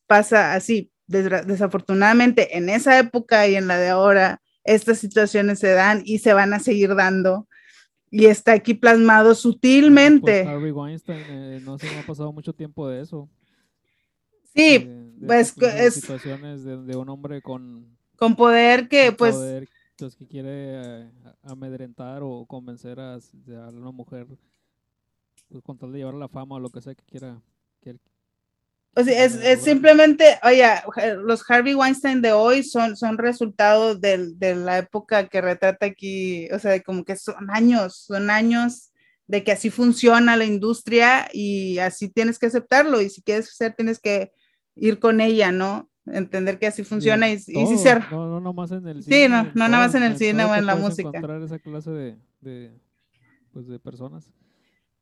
[0.06, 0.92] pasa así.
[1.06, 6.34] desafortunadamente en esa época y en la de ahora, estas situaciones se dan y se
[6.34, 7.48] van a seguir dando
[8.16, 10.20] y está aquí plasmado sutilmente.
[10.20, 13.28] Pues Harvey Weinstein, eh, no sé, no ha pasado mucho tiempo de eso.
[14.54, 19.16] Sí, de- de pues es situaciones de, de un hombre con con poder que con
[19.16, 21.10] pues poder, pues, que quiere eh,
[21.42, 23.18] amedrentar o convencer a,
[23.72, 24.28] una mujer
[25.48, 27.40] pues, con tal de llevar la fama o lo que sea que quiera.
[27.80, 27.96] que-
[28.96, 30.64] O sea, es, es simplemente, oye,
[31.24, 36.48] los Harvey Weinstein de hoy son, son resultado del- de la época que retrata aquí,
[36.52, 38.92] o sea, como que son años, son años
[39.26, 43.74] de que así funciona la industria y así tienes que aceptarlo y si quieres hacer
[43.74, 44.30] tienes que
[44.76, 45.90] ir con ella, ¿no?
[46.06, 48.02] Entender que así funciona y, y sí todo, ser.
[48.10, 49.28] No, no nomás en el Sí, cine.
[49.28, 51.08] no, en no nada más en el cine o en la música.
[51.08, 52.78] encontrar esa clase de, de,
[53.52, 54.30] pues, de personas.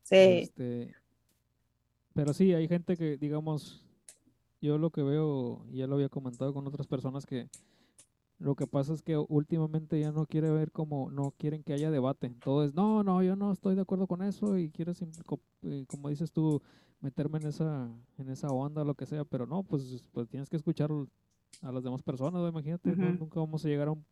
[0.04, 0.94] Sí, Este,
[2.14, 3.81] pero sí, hay gente que, digamos,
[4.62, 7.48] yo lo que veo, y ya lo había comentado con otras personas, que
[8.38, 11.90] lo que pasa es que últimamente ya no quiere ver como, no quieren que haya
[11.90, 12.34] debate.
[12.42, 14.70] Todo es, no, no, yo no estoy de acuerdo con eso y
[15.26, 16.60] co- eh, como dices tú,
[17.00, 20.56] meterme en esa, en esa onda, lo que sea, pero no, pues, pues tienes que
[20.56, 20.90] escuchar
[21.60, 22.48] a las demás personas, ¿no?
[22.48, 24.04] imagínate, no- nunca vamos a llegar a un,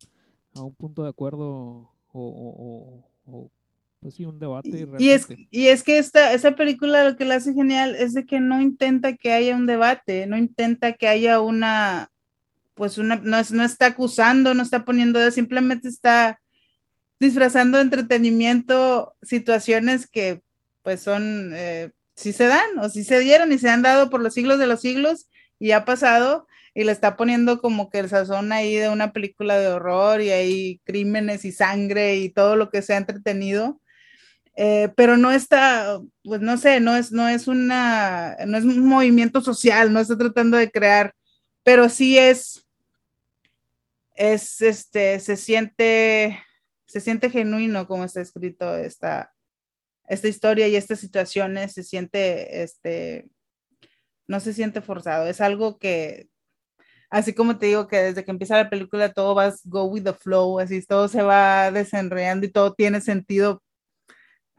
[0.55, 3.51] a un punto de acuerdo o, o- o- o,
[4.01, 4.87] pues sí, un debate.
[4.97, 8.25] Y es, y es que esta, esa película lo que la hace genial es de
[8.27, 12.11] que no intenta que haya un debate, no intenta que haya una,
[12.75, 16.41] pues una, no, es- no está acusando, no está poniendo, simplemente está
[17.21, 20.43] disfrazando de entretenimiento situaciones que
[20.83, 24.23] pues son, eh, sí se dan o sí se dieron y se han dado por
[24.23, 28.09] los siglos de los siglos y ha pasado y le está poniendo como que el
[28.09, 32.71] sazón ahí de una película de horror y hay crímenes y sangre y todo lo
[32.71, 33.81] que sea entretenido.
[34.63, 38.87] Eh, pero no está, pues no sé, no es, no es una, no es un
[38.87, 41.15] movimiento social, no está tratando de crear,
[41.63, 42.69] pero sí es,
[44.17, 46.39] es, este, se siente,
[46.85, 49.33] se siente genuino como está escrito esta,
[50.07, 53.31] esta historia y estas situaciones, se siente, este,
[54.29, 56.29] no se siente forzado, es algo que,
[57.09, 60.13] así como te digo que desde que empieza la película todo va go with the
[60.13, 63.63] flow, así todo se va desenredando y todo tiene sentido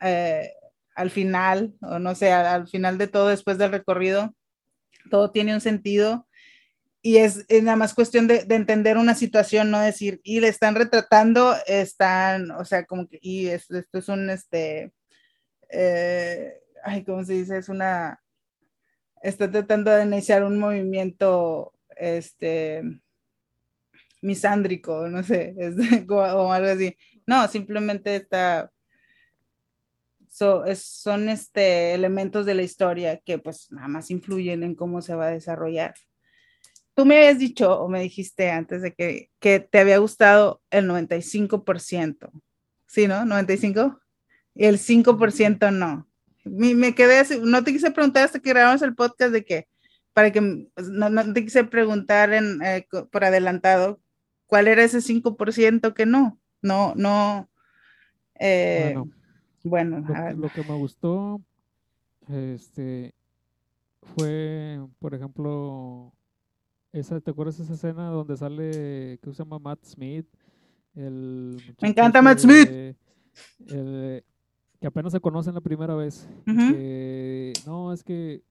[0.02, 0.52] eh,
[0.96, 4.36] al final, o no sé, al, al, final de todo, después del recorrido,
[5.10, 6.28] todo tiene un sentido
[7.02, 10.50] y es, es nada más cuestión de, de, entender una situación, no decir, y le
[10.50, 14.94] están retratando, están, o sea, como que, y es, esto es un, este,
[15.70, 17.58] eh, ay, ¿cómo se dice?
[17.58, 18.22] Es una,
[19.24, 22.84] está tratando de iniciar un movimiento, este,
[24.22, 25.76] misándrico, no sé, es,
[26.10, 26.96] o algo así.
[27.26, 28.72] No, simplemente está
[30.32, 35.02] So, es, son este, elementos de la historia que pues nada más influyen en cómo
[35.02, 35.94] se va a desarrollar.
[36.94, 40.88] Tú me habías dicho o me dijiste antes de que, que te había gustado el
[40.90, 42.32] 95%.
[42.88, 43.26] Sí, ¿no?
[43.26, 44.00] 95.
[44.56, 46.08] Y el 5% no.
[46.46, 49.68] Me, me, quedé así, no te quise preguntar hasta que grabamos el podcast de que,
[50.14, 50.42] para que,
[50.74, 54.00] pues, no, no te quise preguntar en, eh, por adelantado
[54.48, 57.50] cuál era ese 5% que no, no, no.
[58.40, 59.21] Eh, bueno
[59.64, 61.42] bueno, lo, que, lo que me gustó
[62.30, 63.14] este
[64.02, 66.14] fue, por ejemplo,
[66.92, 70.28] esa, ¿te acuerdas esa escena donde sale, que se llama Matt Smith?
[70.96, 72.68] El me encanta Matt Smith.
[72.70, 72.96] El,
[73.70, 74.24] el,
[74.80, 76.28] que apenas se conocen la primera vez.
[76.48, 76.72] Uh -huh.
[76.74, 78.44] que, no, es que,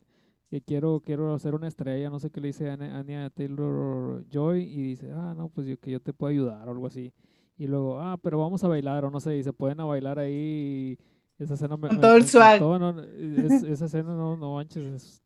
[0.49, 4.63] que, quiero, quiero hacer una estrella, no sé qué le dice Anya, Anya Taylor Joy,
[4.63, 7.13] y dice, ah, no, pues yo, que yo te puedo ayudar o algo así.
[7.61, 10.19] Y luego, ah, pero vamos a bailar, o no sé, y se pueden a bailar
[10.19, 10.97] ahí.
[11.39, 12.59] Y esa escena me, Con todo el swag.
[12.59, 14.87] Todo, no, es, esa escena no, no manches.
[14.95, 15.23] Es,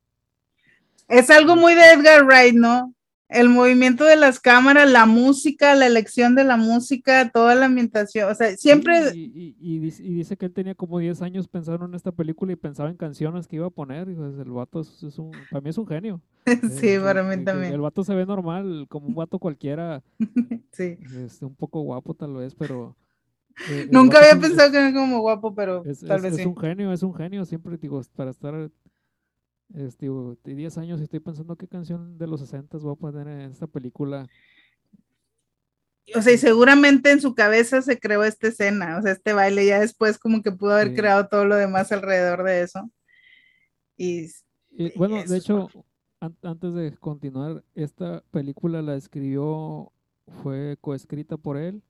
[1.07, 2.93] es algo muy de Edgar Wright, ¿no?
[3.29, 8.31] El movimiento de las cámaras, la música, la elección de la música, toda la ambientación,
[8.31, 9.15] o sea, siempre...
[9.15, 12.13] Y, y, y, dice, y, dice, que él tenía como 10 años pensando en esta
[12.13, 15.19] película y pensaba en canciones que iba a poner, y pues el vato es, es
[15.19, 16.21] un, para mí es un genio.
[16.79, 17.73] sí, eh, para mí también.
[17.73, 20.03] El vato se ve normal, como un vato cualquiera,
[20.73, 20.99] sí.
[21.25, 22.95] este, un poco guapo tal vez, pero...
[23.71, 26.39] Eh, Nunca había pensado es, que era como guapo, pero es, tal es, vez es
[26.41, 26.47] sí.
[26.47, 28.71] un genio, es un genio, siempre digo, para estar
[29.73, 30.09] este,
[30.45, 33.67] 10 años y estoy pensando qué canción de los 60 voy a poner en esta
[33.67, 34.27] película.
[36.15, 39.65] O sea, y seguramente en su cabeza se creó esta escena, o sea, este baile,
[39.67, 40.95] ya después como que pudo haber Sí.
[40.97, 42.91] creado todo lo demás alrededor de eso.
[43.97, 44.27] Y,
[44.71, 45.69] Y, bueno, eso de hecho,
[46.21, 49.93] an- antes de continuar, esta película la escribió,
[50.43, 51.83] fue coescrita por él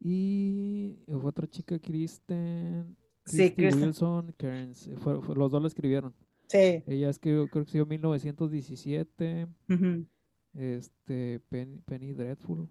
[0.00, 3.52] y fue otra chica, Kristen, Sí.
[3.58, 6.14] Wilson eh, fue- fue- los dos la escribieron.
[6.50, 6.82] Sí.
[6.86, 10.06] Ella escribió, creo que escribió 1917, ujú.
[10.54, 12.68] este, Penny, Penny Dreadful,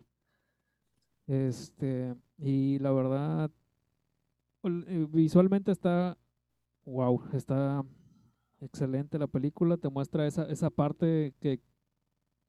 [1.27, 3.51] este, y la verdad,
[4.63, 6.17] eh, visualmente está,
[6.85, 7.85] wow, está
[8.61, 11.61] excelente la película, te muestra esa, esa parte que,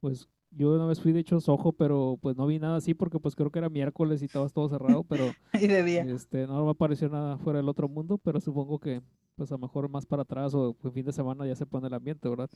[0.00, 3.20] pues, yo una vez fui de hecho ojo, pero pues no vi nada así porque
[3.20, 5.24] pues creo que era miércoles y estaba todo cerrado, pero
[5.54, 6.10] Y de día.
[6.12, 9.00] este, no me apareció nada fuera del otro mundo, pero supongo que
[9.36, 11.86] pues a lo mejor más para atrás o el fin de semana ya se pone
[11.86, 12.50] el ambiente, ¿verdad?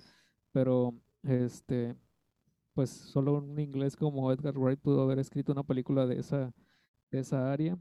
[0.53, 1.95] Pero este,
[2.75, 6.53] pues solo un inglés como Edgar Wright pudo haber escrito una película de esa,
[7.11, 7.79] de esa área.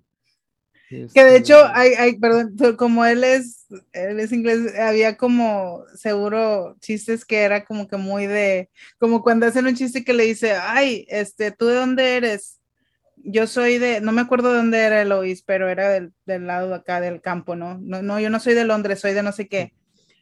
[0.90, 5.84] Que de hecho, Este, hay, hay, perdón, como él es, él es inglés, había como
[5.96, 8.70] seguro chistes que era como que muy de,
[9.00, 12.60] como cuando hacen un chiste que le dice, ay, este, ¿tú de dónde eres?
[13.26, 16.70] Yo soy de, no me acuerdo de dónde era Eloís, pero era del, del lado
[16.70, 17.78] de acá del campo, ¿no?
[17.82, 18.02] ¿no?
[18.02, 19.74] No, yo no soy de Londres, soy de no sé qué.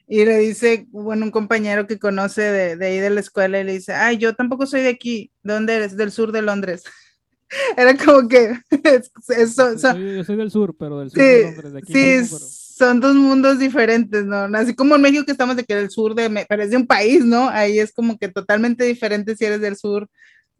[0.07, 3.63] Y le dice, bueno, un compañero que conoce de, de ahí de la escuela y
[3.63, 5.97] le dice, ay, yo tampoco soy de aquí, ¿de dónde eres?
[5.97, 6.83] Del sur de Londres.
[7.77, 8.53] Era como que,
[9.29, 12.15] eso, Yo yo soy del sur, pero del sur Sí, de Londres, de aquí sí,
[12.15, 14.37] pero- son dos mundos diferentes, ¿no?
[14.57, 16.77] Así como en México que estamos de que el sur de, Me- pero es de
[16.77, 17.47] un país, ¿no?
[17.49, 20.09] Ahí es como que totalmente diferente si eres del sur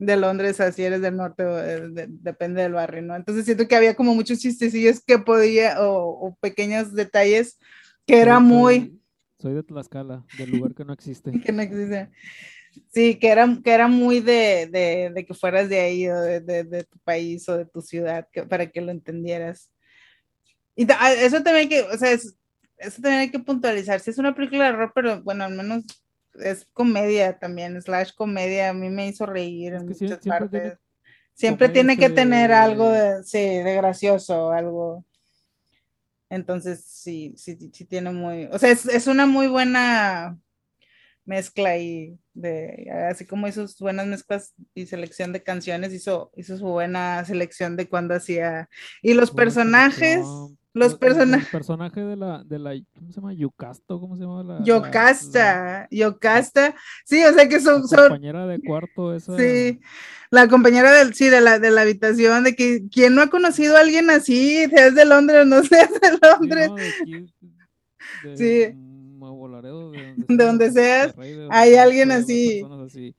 [0.05, 3.15] de Londres a si eres del norte, o, eh, de- depende del barrio, ¿no?
[3.15, 7.59] Entonces siento que había como muchos chistecillos que podía, o, o pequeños detalles
[8.07, 9.01] que era soy- muy,
[9.39, 11.31] soy- de Tlaxcala, del lugar que no existe.
[11.45, 12.09] que no existe.
[12.91, 16.39] Sí, que era, que era muy de, de, de que fueras de ahí o de,
[16.39, 19.69] de, de tu país o de tu ciudad que, para que lo entendieras.
[20.75, 22.35] Y ah, eso también hay que, o sea, es-
[22.77, 23.99] eso también hay que puntualizar.
[23.99, 25.83] Si es una película de horror, pero bueno, al menos
[26.35, 30.49] es comedia también, slash comedia, a mí me hizo reír Es en que muchas siempre
[30.49, 30.79] tiene partes.
[31.33, 35.05] Siempre tiene que tener algo de, sí, de gracioso, algo.
[36.29, 40.37] Entonces, sí, sí, sí tiene muy, o sea, es, es una muy buena
[41.25, 46.57] mezcla ahí de, así como hizo sus buenas mezclas y selección de canciones, hizo, hizo
[46.57, 48.69] su buena selección de cuando hacía,
[49.01, 50.25] y los personajes.
[50.73, 53.33] Los personajes, El personaje de la, de la, ¿cómo se llama?
[53.33, 54.43] Yucasto, ¿cómo se llama?
[54.43, 59.33] La, la- Yocasta, Yocasta, sí, o sea que la son, son, compañera de cuarto esa.
[59.37, 59.79] sí,
[60.29, 63.75] la compañera del, sí, de la, de la habitación, de que, ¿quién no ha conocido
[63.77, 64.65] a alguien así?
[64.69, 66.79] Seas de Londres o no seas de sí, Londres, ¿no?
[66.79, 67.33] De aquí,
[68.21, 68.75] de Sí.
[69.49, 72.63] Laredo, de donde, De sea, donde seas, de hay alguien así.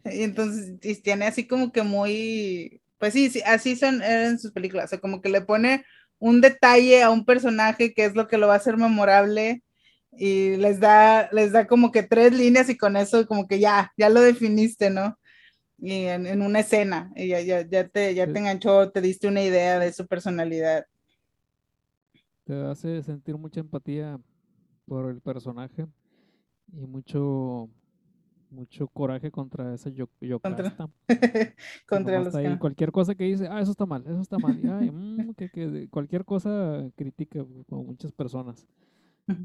[0.05, 4.53] Y entonces y tiene así como que muy, pues sí, sí, así son eran sus
[4.53, 5.85] películas, o sea, como que le pone
[6.23, 9.65] un detalle a un personaje que es lo que lo va a hacer memorable
[10.13, 13.91] y les da, les da como que tres líneas y con eso como que ya,
[13.97, 15.19] ya lo definiste, ¿no?
[15.79, 19.27] Y en, en una escena, y ya, ya, ya te, ya te enganchó, te diste
[19.27, 20.87] una idea de su personalidad.
[22.45, 24.21] Te hace sentir mucha empatía
[24.87, 25.89] por el personaje
[26.73, 27.69] y mucho
[28.53, 30.07] mucho coraje contra esa yo,
[30.41, 30.69] Contra- que
[31.89, 34.59] Contra nomás los ahí, cualquier cosa que dice, ah, eso está mal, eso está mal.
[34.63, 38.67] y, ay, mm, que, que cualquier cosa critica como muchas personas.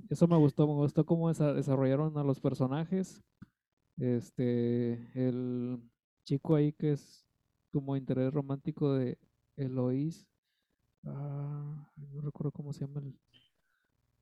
[0.10, 3.22] Eso me gustó, me gustó cómo desa- desarrollaron a los personajes.
[3.97, 5.80] Este, el
[6.24, 7.26] chico ahí que es
[7.72, 9.18] como interés romántico de
[9.55, 10.28] Eloís.
[11.05, 13.14] Ah, no recuerdo cómo se llama el,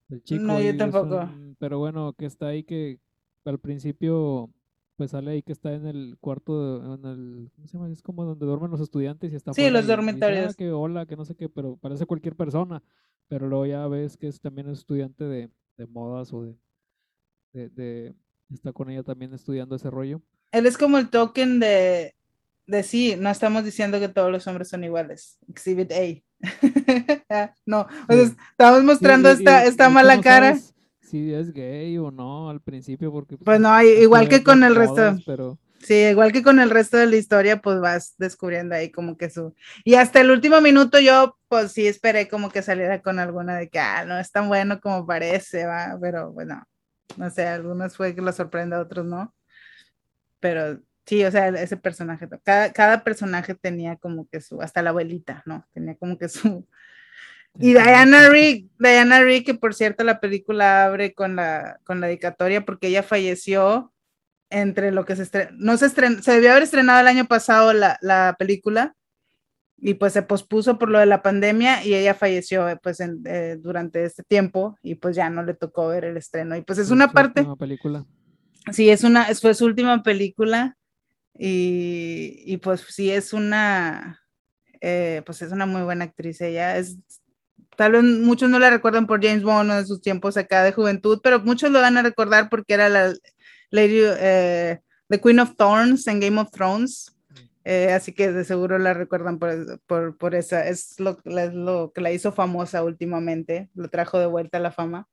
[0.09, 0.43] el chico.
[0.43, 1.15] No, yo tampoco.
[1.23, 2.99] un- pero bueno, que está ahí que
[3.43, 4.49] al principio
[4.95, 7.89] pues sale ahí que está en el cuarto, de- en el, ¿cómo se llama?
[7.91, 10.55] Es como donde duermen los estudiantes y está Sí, los dice, "Ah, dormitorios.
[10.55, 12.81] que hola, que no sé qué, pero parece cualquier persona.
[13.27, 16.55] Pero luego ya ves que es también es estudiante de, de modas o de,
[17.53, 18.15] de, de-
[18.53, 20.21] está con ella también estudiando ese rollo.
[20.51, 22.13] Él es como el token de,
[22.67, 25.39] de sí, no estamos diciendo que todos los hombres son iguales.
[25.49, 26.21] Exhibit A.
[27.65, 30.49] no, o sea, estamos mostrando Y- y- esta, y- esta mala cara.
[30.55, 30.74] sabes
[31.05, 34.75] Si es gay o no al principio, porque Pues no, i- igual que con el
[34.75, 35.17] resto.
[35.25, 39.17] Pero Sí, igual que con el resto de la historia, pues vas descubriendo ahí como
[39.17, 39.53] que su...
[39.83, 43.69] Y hasta el último minuto yo, pues sí esperé como que saliera con alguna de
[43.69, 46.63] que, ah, no es tan bueno como parece, va, pero bueno,
[47.17, 49.35] no sé, algunos fue que lo sorprende, a otros no.
[50.39, 54.89] Pero sí, o sea, ese personaje, cada, cada personaje tenía como que su, hasta la
[54.91, 55.67] abuelita, ¿no?
[55.73, 56.67] Tenía como que su...
[57.59, 62.07] Y Diana Rigg, Diana Rigg, que por cierto la película abre con la, con la
[62.07, 63.93] dedicatoria porque ella falleció
[64.49, 67.73] entre lo que se estrenó, no se estrenó, se debió haber estrenado el año pasado
[67.73, 68.95] la, la película
[69.77, 73.21] y pues se pospuso por lo de la pandemia y ella falleció eh, pues en,
[73.25, 76.55] eh, durante este tiempo y pues ya no le tocó ver el estreno.
[76.55, 78.05] Y pues es una parte, película.
[78.71, 80.77] sí, es una, fue su última película
[81.33, 84.21] y, y pues sí es una,
[84.81, 86.97] eh, pues es una muy buena actriz ella, es,
[87.75, 91.19] tal vez muchos no la recuerdan por James Bond de sus tiempos acá de juventud,
[91.23, 93.13] pero muchos lo van a recordar porque era la
[93.71, 97.11] Lady, eh, The Queen of Thorns en Game of Thrones.
[97.67, 101.91] Eh, así que de seguro la recuerdan por, por, por esa, es lo, es lo
[101.93, 105.07] que la hizo famosa últimamente, lo trajo de vuelta a la fama.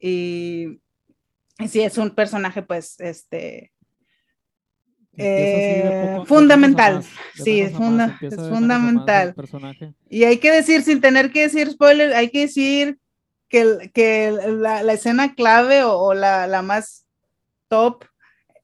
[0.00, 0.80] Y,
[1.68, 3.72] sí, es un personaje, pues, este,
[5.24, 6.94] eh, fundamental.
[7.44, 8.06] Sí, es funda-
[8.58, 9.34] fundamental.
[10.08, 12.98] Y hay que decir, sin tener que decir spoiler, hay que decir
[13.48, 17.06] que, que la, la escena clave o, o la, la más
[17.68, 18.04] top,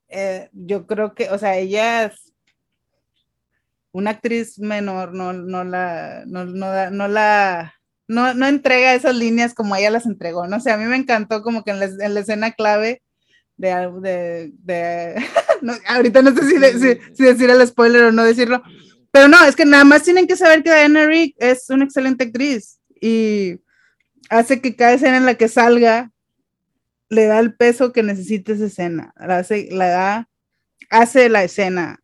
[0.09, 2.33] eh, yo creo que, o sea, ella es
[3.93, 7.75] una actriz menor, no, no la, no, no, da- no la,
[8.09, 11.43] no, no entrega esas líneas como ella las entregó, no sé, a mí me encantó
[11.43, 13.03] como que en la, en la escena clave
[13.57, 15.15] de, de
[15.63, 18.63] no, ahorita no sé si, de- si- si decir el spoiler o no decirlo,
[19.11, 22.25] pero no, es que nada más tienen que saber que Diana Rigg es una excelente
[22.25, 23.61] actriz y
[24.31, 26.11] hace que cada escena en la que salga
[27.11, 30.29] le da el peso que necesita esa escena, la hace, la da,
[30.91, 32.01] hace la escena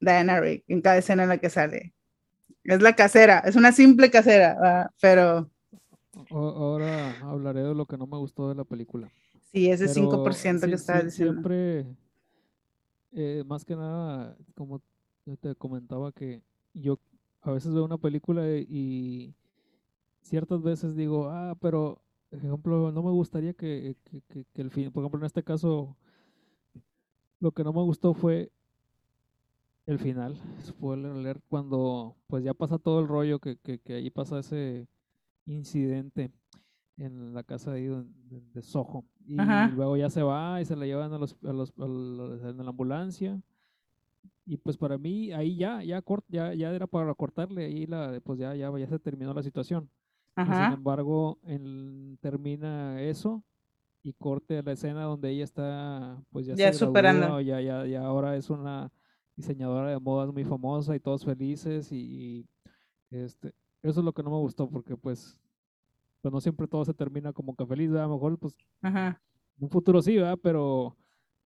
[0.00, 1.94] Diana Rigg en cada escena en la que sale.
[2.64, 4.90] Es la casera, es una simple casera, ¿verdad?
[5.00, 5.50] pero
[6.30, 9.08] ahora hablaré de lo que no me gustó de la película.
[9.52, 11.32] sí, ese Pero 5% sí- que estabas sí- diciendo.
[11.34, 11.86] Siempre,
[13.16, 14.82] eh, más que nada, como
[15.40, 16.42] te comentaba que
[16.74, 17.00] yo
[17.42, 19.34] a veces veo una película y
[20.22, 22.02] ciertas veces digo, ah, pero,
[22.32, 25.96] ejemplo, no me gustaría que, que- que- que el fin, por ejemplo, en este caso,
[27.40, 28.50] lo que no me gustó fue
[29.86, 30.36] el final,
[30.66, 34.88] spoiler alert, cuando pues ya pasa todo el rollo, que, que, que ahí pasa ese
[35.46, 36.32] incidente
[36.98, 37.88] en la casa de,
[38.28, 39.04] de, de Soho.
[39.26, 39.68] Y Ajá.
[39.70, 42.56] luego ya se va y se la llevan a los, a los, a los- en
[42.58, 43.40] la ambulancia.
[44.44, 48.20] Y pues para mí ahí ya, ya, cort, ya, ya era para cortarle, ahí la,
[48.22, 49.90] pues ya, ya, ya se terminó la situación.
[50.44, 53.42] Y sin Ajá, embargo, en- termina eso
[54.02, 57.26] y corte la escena donde ella está, pues ya, Ya se superando.
[57.26, 58.92] gradúa, ya, ya, ya ahora es una
[59.36, 64.22] diseñadora de modas muy famosa y todos felices y, y, este, eso es lo que
[64.22, 65.38] no me gustó porque pues,
[66.26, 68.06] pues no siempre todo se termina como que feliz, ¿verdad?
[68.06, 69.22] a lo mejor pues ajá.
[69.58, 70.36] en un futuro sí, ¿verdad?
[70.42, 70.96] Pero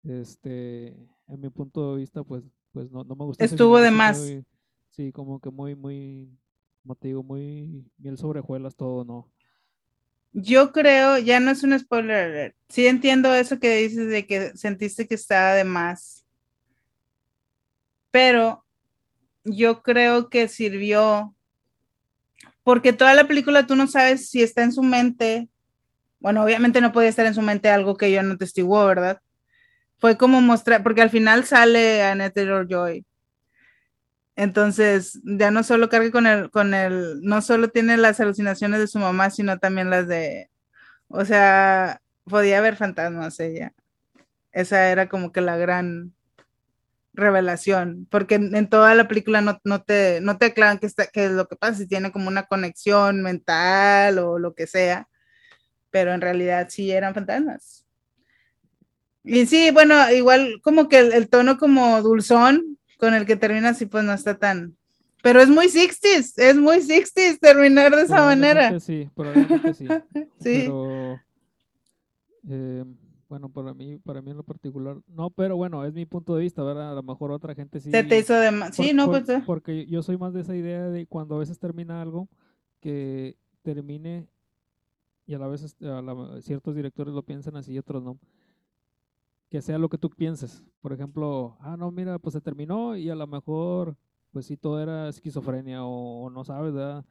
[0.03, 0.87] este,
[1.27, 3.43] en mi punto de vista pues, pues no, no me gustó.
[3.45, 4.17] ese Estuvo de más.
[4.17, 4.43] muy-
[4.89, 6.35] sí, como que muy, muy,
[6.81, 9.29] como te digo, muy miel sobre hojuelas todo, ¿no?
[10.33, 12.55] Yo creo, ya no es un spoiler alert.
[12.69, 16.25] Sí entiendo eso que dices de que sentiste que estaba de más.
[18.09, 18.65] Pero
[19.43, 21.35] yo creo que sirvió
[22.63, 25.49] porque toda la película tú no sabes si está en su mente.
[26.19, 29.19] Bueno, obviamente no podía estar en su mente algo que ella no testiguó, ¿verdad?
[29.99, 33.05] Fue como mostrar, porque al final sale Annette Taylor-Joy.
[34.35, 38.87] Entonces, ya no solo carga con el, con el, no solo tiene las alucinaciones de
[38.87, 40.49] su mamá, sino también las de,
[41.09, 43.73] o sea, podía ver fantasmas ella.
[44.51, 46.13] Esa era como que la gran
[47.13, 51.25] revelación, porque en, en toda la película no, no te, no te aclaran qué qué
[51.25, 55.07] es lo que pasa, si tiene como una conexión mental o lo que sea,
[55.89, 57.85] pero en realidad sí eran fantasmas.
[59.23, 63.69] Y sí, bueno, igual como que el, el tono como dulzón con el que termina
[63.69, 64.77] así, pues no está tan...
[65.23, 68.79] Pero es muy 60s, es muy 60s terminar de esa manera.
[68.79, 69.87] Sí, probablemente sí.
[70.39, 70.63] Sí.
[70.65, 71.19] Pero,
[72.49, 72.85] eh,
[73.31, 76.41] bueno, para mí, para mí en lo particular, no, pero bueno, es mi punto de
[76.41, 76.91] vista, ¿verdad?
[76.91, 77.89] A lo mejor otra gente sí.
[77.89, 78.75] Se te hizo de más.
[78.75, 79.29] Sí, no, por- pues...
[79.37, 79.43] eh.
[79.45, 82.27] Porque yo soy más de esa idea de cuando a veces termina algo,
[82.81, 84.27] que termine,
[85.25, 88.19] y a la vez a la- ciertos directores lo piensan así y otros no,
[89.49, 90.61] que sea lo que tú pienses.
[90.81, 93.95] Por ejemplo, ah, no, mira, pues se terminó y a lo mejor,
[94.31, 97.05] pues sí, todo era esquizofrenia o, o no sabes, ¿verdad?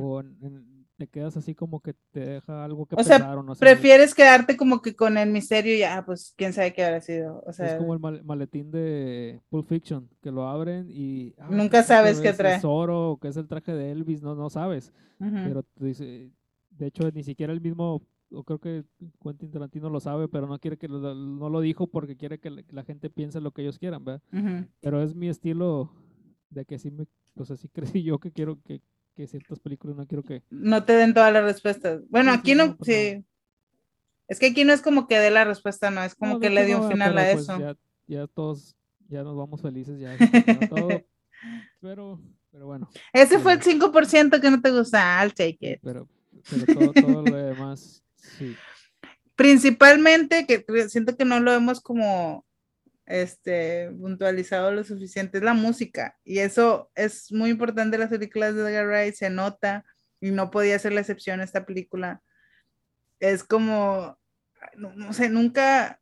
[0.00, 3.42] O en- en- te quedas así como que te deja algo que O sea, o
[3.42, 3.60] no sé.
[3.60, 7.40] Prefieres quedarte como que con el misterio y ya, pues quién sabe qué habrá sido.
[7.46, 11.34] O Es sea, como el mal- maletín de Pulp Fiction, que lo abren y...
[11.38, 12.56] ah, Nunca ¿qué es sabes qué ¿Es- trae.
[12.56, 14.92] Es oro o qué es el traje de Elvis, no, no sabes.
[15.20, 15.30] ujú.
[15.44, 16.32] Pero te dice,
[16.70, 18.84] de hecho ni siquiera el mismo, o creo que
[19.22, 22.50] Quentin Tarantino lo sabe, pero no quiere que lo- no lo dijo porque quiere que
[22.50, 24.22] la, que la gente piense lo que ellos quieran, ¿verdad?
[24.80, 25.92] Pero es mi estilo
[26.50, 27.68] de que sí me, pues así
[28.00, 28.80] crecí yo que quiero que,
[29.18, 30.44] que ciertas películas no quiero que...
[30.48, 32.02] No te den todas las respuestas.
[32.08, 33.24] Bueno, aquí no, pues sí.
[34.28, 36.50] Es que aquí no es como que dé la respuesta, no, es como No, que
[36.50, 37.58] le dio un final a pero, pues, eso.
[37.58, 38.76] ya, ya todos,
[39.08, 41.04] ya nos vamos felices, ya, terminó todo.
[41.80, 42.20] Pero,
[42.52, 45.20] Pero bueno, Ese fue el 5% que no te gusta.
[45.20, 45.80] I'll take it.
[45.82, 46.08] pero,
[46.48, 48.54] pero todo, todo lo demás, sí.
[49.34, 52.44] Principalmente, que siento que no lo hemos como
[53.08, 56.16] este, puntualizado lo suficiente, es la música.
[56.24, 59.84] Y eso es muy importante en las películas de Edgar Wright, se nota,
[60.20, 62.22] y no podía ser la excepción esta película.
[63.18, 64.18] Es como,
[64.76, 66.00] no, no sé, nunca,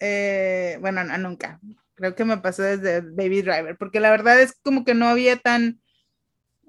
[0.00, 1.60] eh, bueno, no, nunca.
[1.94, 5.36] Creo que me pasó desde Baby Driver, porque la verdad es como que no había
[5.36, 5.80] tan...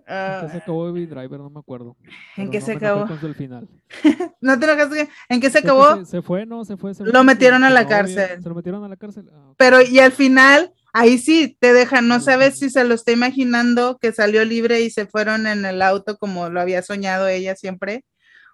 [0.09, 1.39] ¿En ah, qué se acabó Baby Driver?
[1.39, 1.95] No me acuerdo.
[2.35, 3.07] ¿En qué no se acabó?
[3.21, 3.69] el final.
[4.41, 5.07] ¿No te enojaste?
[5.29, 5.97] ¿En qué se acabó?
[5.97, 6.65] Se, se fue, ¿no?
[6.65, 6.95] Se fue.
[6.95, 8.41] se Lo metieron a la cárcel.
[8.41, 9.29] Se lo metieron a la cárcel.
[9.31, 9.53] Ah.
[9.55, 13.99] Pero y al final, ahí sí te dejan, no sabes si se lo está imaginando
[13.99, 18.03] que salió libre y se fueron en el auto como lo había soñado ella siempre,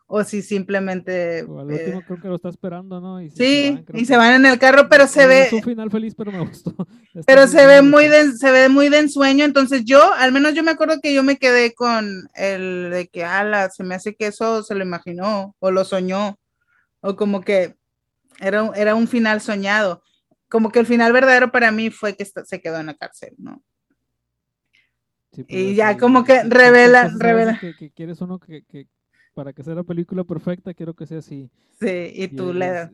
[0.07, 1.43] o si simplemente...
[1.43, 3.21] O al eh, último creo que lo está esperando, ¿no?
[3.21, 6.13] Y, sí, y se van en el carro, pero se ve, Es un final feliz,
[6.15, 6.71] pero me gustó.
[7.13, 10.53] Está pero se ve muy de, se ve muy de ensueño, entonces yo, al menos
[10.53, 14.15] yo me acuerdo que yo me quedé con el de que, ala, se me hace
[14.15, 16.37] que eso se lo imaginó, o lo soñó,
[17.01, 17.75] o como que
[18.39, 20.03] era, un- era un final soñado.
[20.49, 23.63] Como que el final verdadero para mí fue que se quedó en la cárcel, ¿no?
[25.31, 27.53] Sí, pues, y ya como que revela- revela.
[27.53, 28.87] veces Que, que quieres uno que, que
[29.35, 31.51] para que sea la película perfecta, quiero que sea así.
[31.79, 32.91] Sí, y tú le das.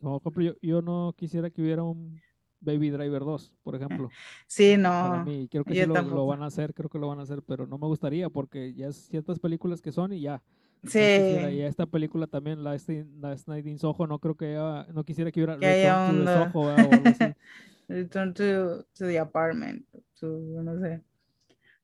[0.00, 2.20] no, yo, yo no quisiera que hubiera un
[2.60, 4.14] Baby Driver 2, por ejemplo.
[4.46, 5.24] Sí, Para no.
[5.24, 7.42] mí, creo que sí lo, lo van a hacer, creo que lo van a hacer,
[7.42, 10.42] pero no me gustaría porque ya ciertas películas que son y ya.
[10.82, 14.36] No Sí, quisiera, y esta película también, la este, Last Night in Soho, no creo
[14.36, 17.10] que haya- no quisiera que hubiera Que haya Return to the un, Soho, o algo
[17.10, 17.34] así.
[17.88, 19.86] return to, to the apartment,
[20.20, 20.26] to,
[20.62, 21.02] no sé.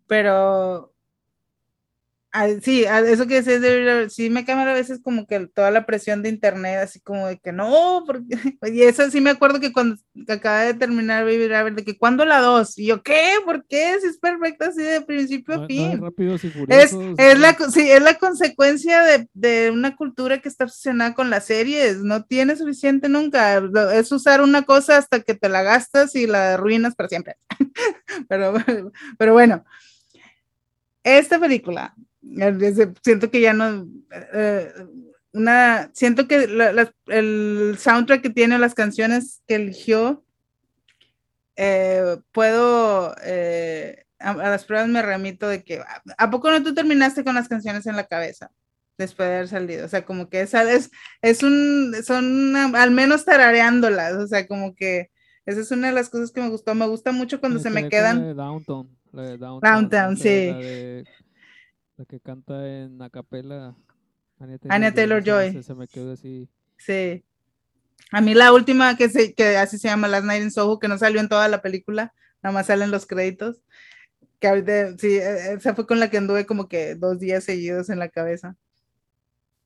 [0.07, 0.94] Pero,
[2.35, 5.71] ah, sí, ah, eso que decías de, sí me cambia a veces como que toda
[5.71, 8.37] la presión de internet, así como de que no, porque,
[8.71, 9.97] y eso sí me acuerdo que cuando
[10.29, 12.77] acaba de terminar Baby Driver, de que ¿cuándo la dos?
[12.79, 13.37] Y yo, ¿qué?
[13.45, 13.97] ¿Por qué?
[14.01, 15.93] Si es perfecta así de principio No, a no fin.
[16.29, 17.15] es y Es, furiosos.
[17.19, 17.71] es, la, no.
[17.71, 21.99] sí, es la consecuencia de, de una cultura que está obsesionada con las series.
[21.99, 23.63] No tiene suficiente nunca.
[23.95, 27.37] Es usar una cosa hasta que te la gastas y la arruinas para siempre.
[28.29, 28.55] pero,
[29.19, 29.65] pero bueno,
[31.03, 31.95] esta película,
[32.27, 33.87] desde- siento que ya no.
[34.33, 34.73] eh,
[35.33, 40.25] una, siento que la- el soundtrack que tiene, las canciones que eligió,
[41.57, 46.63] eh, puedo, eh, a, a las pruebas me remito de que, ¿a, a poco no
[46.63, 48.51] tú terminaste con las canciones en la cabeza
[48.99, 49.85] después de haber salido?
[49.85, 50.91] O sea, como que esa es,
[51.23, 55.11] es un, son una- al menos tarareándolas, o sea, como que
[55.47, 56.75] esa es una de las cosas que me gustó.
[56.75, 58.23] Me gusta mucho cuando se me la quedan.
[58.23, 58.89] de Downtown.
[59.13, 59.61] La de Downtown,
[59.91, 60.29] Downtown, La, sí.
[60.29, 61.05] de-
[61.97, 63.75] la que canta en acapella.
[64.39, 65.53] Anya Anya Taylor-Joy.
[65.53, 66.49] Se, se me quedó así.
[66.77, 67.25] Sí.
[68.11, 70.89] A mí la última que, se, que así se llama Last Night in Soho, que
[70.89, 73.63] no salió en toda la película, nada más salen los créditos.
[74.41, 77.89] Que ahorita, sí, e- esa fue con la que anduve como que dos días seguidos
[77.91, 78.57] en la cabeza.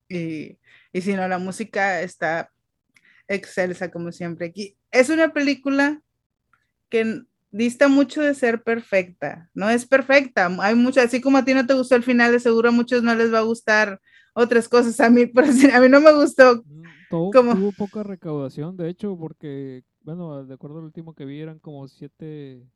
[0.09, 0.59] Y,
[0.93, 2.51] y si no, la música está
[3.27, 4.77] excelsa como siempre aquí.
[4.91, 6.01] Es una película
[6.89, 9.49] que dista mucho de ser perfecta.
[9.55, 10.49] No es perfecta.
[10.61, 13.03] Hay mucho, así como a ti no te gustó el final, de seguro a muchos
[13.03, 14.01] no les va a gustar
[14.35, 14.99] otras cosas.
[15.01, 16.63] A mí, decir, a mí no me gustó.
[16.65, 17.55] Mm, ¿Cómo?
[17.55, 21.89] tuvo poca recaudación, de hecho, porque, bueno, de acuerdo al último que vi, eran como
[21.89, 22.67] 7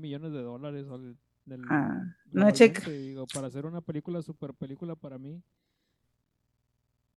[0.00, 0.86] millones de dólares.
[0.90, 1.16] al-
[1.46, 2.88] del- Ah, no checa.
[2.90, 5.42] digo, para hacer una película, super película para mí.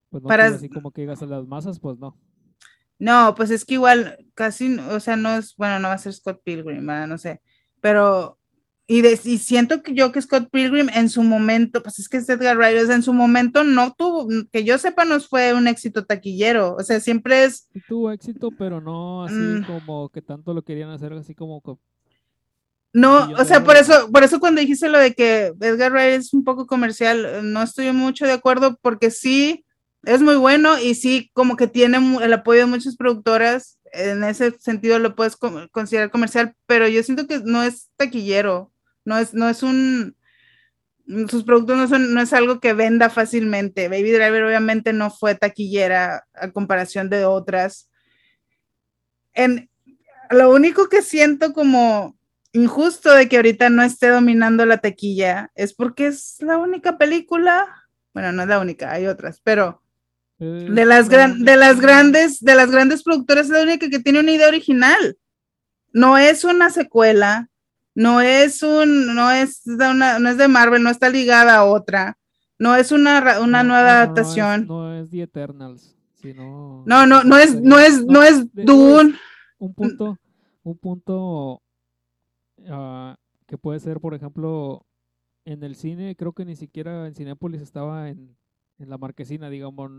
[0.09, 2.15] Pues no Para- así como que digas a las masas, pues no.
[2.99, 6.13] No, pues es que igual casi, o sea, no es, bueno, no va a ser
[6.13, 7.07] Scott Pilgrim, ¿verdad?
[7.07, 7.41] No sé,
[7.79, 8.39] pero,
[8.87, 12.17] y, de- y siento que yo que Scott Pilgrim en su momento, pues es que
[12.17, 15.53] es Edgar Wright, o sea, en su momento no tuvo, que yo sepa, no fue
[15.53, 19.65] un éxito taquillero, o sea, siempre es, Sí tuvo éxito, pero no así Mm.
[19.65, 21.79] como que tanto lo querían hacer, así como co-
[22.93, 26.33] no, o sea, por eso, por eso cuando dijiste lo de que Edgar Wright es
[26.33, 29.65] un poco comercial, no estoy mucho de acuerdo porque sí,
[30.03, 34.51] es muy bueno y sí, como que tiene el apoyo de muchas productoras, en ese
[34.59, 35.37] sentido lo puedes
[35.71, 38.71] considerar comercial, pero yo siento que no es taquillero,
[39.05, 40.15] no es, no es un,
[41.29, 43.87] sus productos no son, no es algo que venda fácilmente.
[43.87, 47.89] Baby Driver obviamente no fue taquillera a comparación de otras.
[49.33, 49.69] En,
[50.29, 52.17] lo único que siento como
[52.51, 57.67] injusto de que ahorita no esté dominando la taquilla es porque es la única película,
[58.13, 59.81] bueno, no es la única, hay otras, pero
[60.39, 64.19] de las, gran, de las grandes, de las grandes productoras es la única que tiene
[64.19, 65.17] una idea original.
[65.93, 67.49] No es una secuela,
[67.95, 71.65] no es un, no es de una, no es de Marvel, no está ligada a
[71.65, 72.17] otra,
[72.59, 74.67] no es una, una no, nueva no, es- adaptación.
[74.67, 79.15] No es, The Eternals, sino No, no, no es, no es, no es Dune.
[79.57, 80.17] un punto,
[80.63, 81.61] un punto
[82.69, 83.15] ah,
[83.47, 84.85] que puede ser, por ejemplo,
[85.45, 88.35] en el cine, creo que ni siquiera en Cinépolis estaba en,
[88.80, 89.91] en la marquesina, digamos.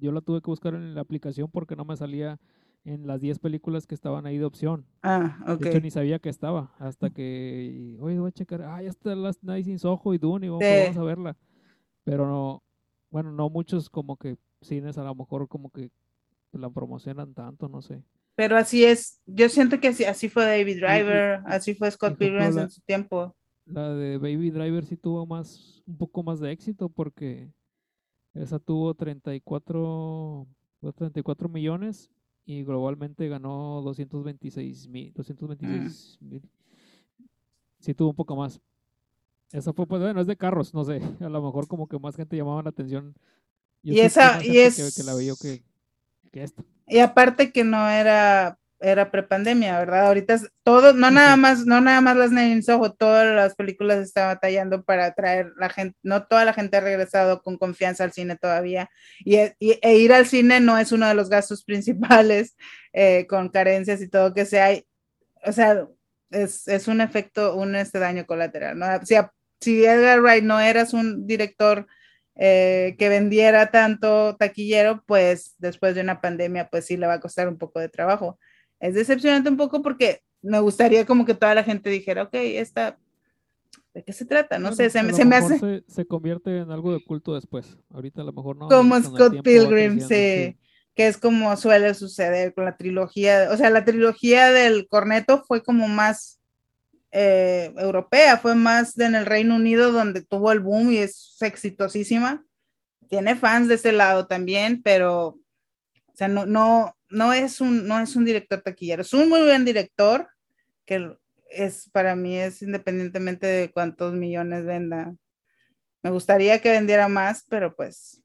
[0.00, 2.38] Yo la tuve que buscar en la aplicación porque no me salía
[2.84, 4.86] en las 10 películas que estaban ahí de opción.
[5.02, 5.60] Ah, ok.
[5.60, 6.72] De hecho, ni sabía que estaba.
[6.78, 8.62] Hasta que, oye, voy a checar.
[8.62, 10.72] Ah, ya está Last Night sin Soho y Dune y vamos, Sí.
[10.84, 11.36] vamos a verla.
[12.04, 12.62] Pero no,
[13.10, 15.90] bueno, no muchos como que cines a lo mejor como que
[16.52, 18.02] la promocionan tanto, no sé.
[18.36, 22.58] Pero así es, yo siento que así, así fue David Driver, así fue Scott Pilgrim
[22.58, 23.34] en su tiempo.
[23.64, 27.50] La de Baby Driver sí tuvo más, un poco más de éxito porque
[28.36, 30.46] esa tuvo 34,
[30.80, 32.10] fue 34 millones
[32.44, 36.42] y globalmente ganó 226 mil, 226 mil.
[37.80, 38.60] Sí tuvo un poco más.
[39.52, 42.16] Esa fue, pues bueno, es de carros, no sé, a lo mejor como que más
[42.16, 43.14] gente llamaba la atención.
[43.82, 45.62] Yo Y esa- y es- que, que la veía que,
[46.32, 46.64] que esta.
[46.88, 50.06] Y aparte que no era, era prepandemia, ¿verdad?
[50.06, 53.98] Ahorita es todo, no nada más, no nada más las Nine Soho, todas las películas
[53.98, 58.12] están batallando para atraer la gente, no toda la gente ha regresado con confianza al
[58.12, 58.90] cine todavía.
[59.20, 61.64] Y, e- y- e ir al cine no es uno de los gastos
[62.20, 62.56] principales,
[62.92, 64.72] eh, con carencias y todo que sea.
[64.72, 64.86] y-
[65.44, 65.86] O sea,
[66.30, 68.86] es, es un efecto, un este daño colateral, ¿no?
[69.60, 71.86] Si Edgar Wright no eras un director
[72.34, 77.20] eh, que vendiera tanto taquillero, pues después de una pandemia, pues sí le va a
[77.20, 78.38] costar un poco de trabajo.
[78.80, 82.98] Es decepcionante un poco porque me gustaría como que toda la gente dijera, ok, esta,
[83.94, 84.58] ¿de qué se trata?
[84.58, 87.34] No Bueno, sé, se, me- se me hace Se, se convierte en algo de culto
[87.34, 87.78] después.
[87.90, 88.68] Ahorita a lo mejor no.
[88.68, 90.56] como Scott Pilgrim, sí,
[90.94, 95.62] que es como suele suceder con la trilogía, o sea, la trilogía del corneto fue
[95.62, 96.40] como más
[97.12, 102.44] eh, europea, fue más en el Reino Unido donde tuvo el boom y es exitosísima.
[103.08, 105.38] Tiene fans de ese lado también, pero, o
[106.14, 109.64] sea, no, no, no es un, no es un director taquillero, es un muy buen
[109.64, 110.28] director
[110.84, 111.16] que
[111.50, 115.14] es, para mí es independientemente de cuántos millones venda.
[116.02, 118.22] Me gustaría que vendiera más, pero pues,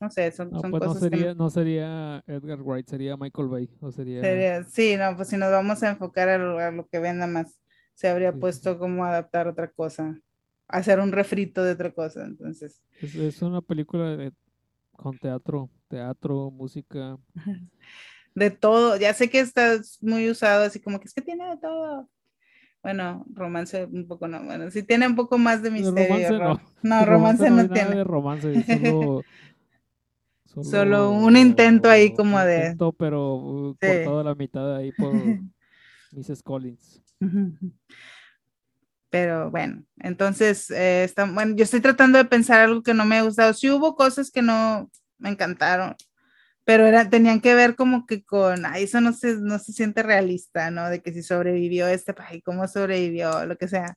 [0.00, 3.16] no sé, son, No, son pues no cosas que sería, no sería Edgar Wright, sería
[3.16, 3.68] Michael Bay.
[3.80, 4.22] O sería.
[4.22, 7.26] Sería- sí, no, pues si nos vamos a enfocar a lo, a lo que venda
[7.26, 7.58] más,
[7.94, 10.16] se habría sí, puesto como adaptar otra cosa,
[10.68, 12.80] hacer un refrito de otra cosa, entonces.
[13.00, 14.32] Es, es una película de-
[14.98, 17.16] con teatro, teatro, música.
[18.34, 21.56] De todo, ya sé que está muy usado, así como que es que tiene de
[21.56, 22.08] todo.
[22.82, 25.94] Bueno, romance un poco no, bueno, sí tiene un poco más de misterio.
[26.08, 26.60] romance ro- no.
[26.82, 28.04] No, De romance no no tiene.
[28.04, 29.24] romance, solo,
[30.62, 33.86] Solo un intento ahí como un de- intento, pero uh, Sí.
[33.86, 35.12] cortado a la mitad ahí por
[36.12, 36.42] Mrs.
[36.42, 37.02] Collins.
[39.10, 43.22] Pero bueno, entonces, eh, bueno, yo estoy tratando de pensar algo que no me ha
[43.22, 43.54] gustado.
[43.54, 45.96] Sí hubo cosas que no me encantaron,
[46.64, 50.02] pero era, tenían que ver como que con, ay, eso no se, no se siente
[50.02, 50.90] realista, ¿no?
[50.90, 53.96] De que si sobrevivió este, ay, cómo sobrevivió, lo que sea.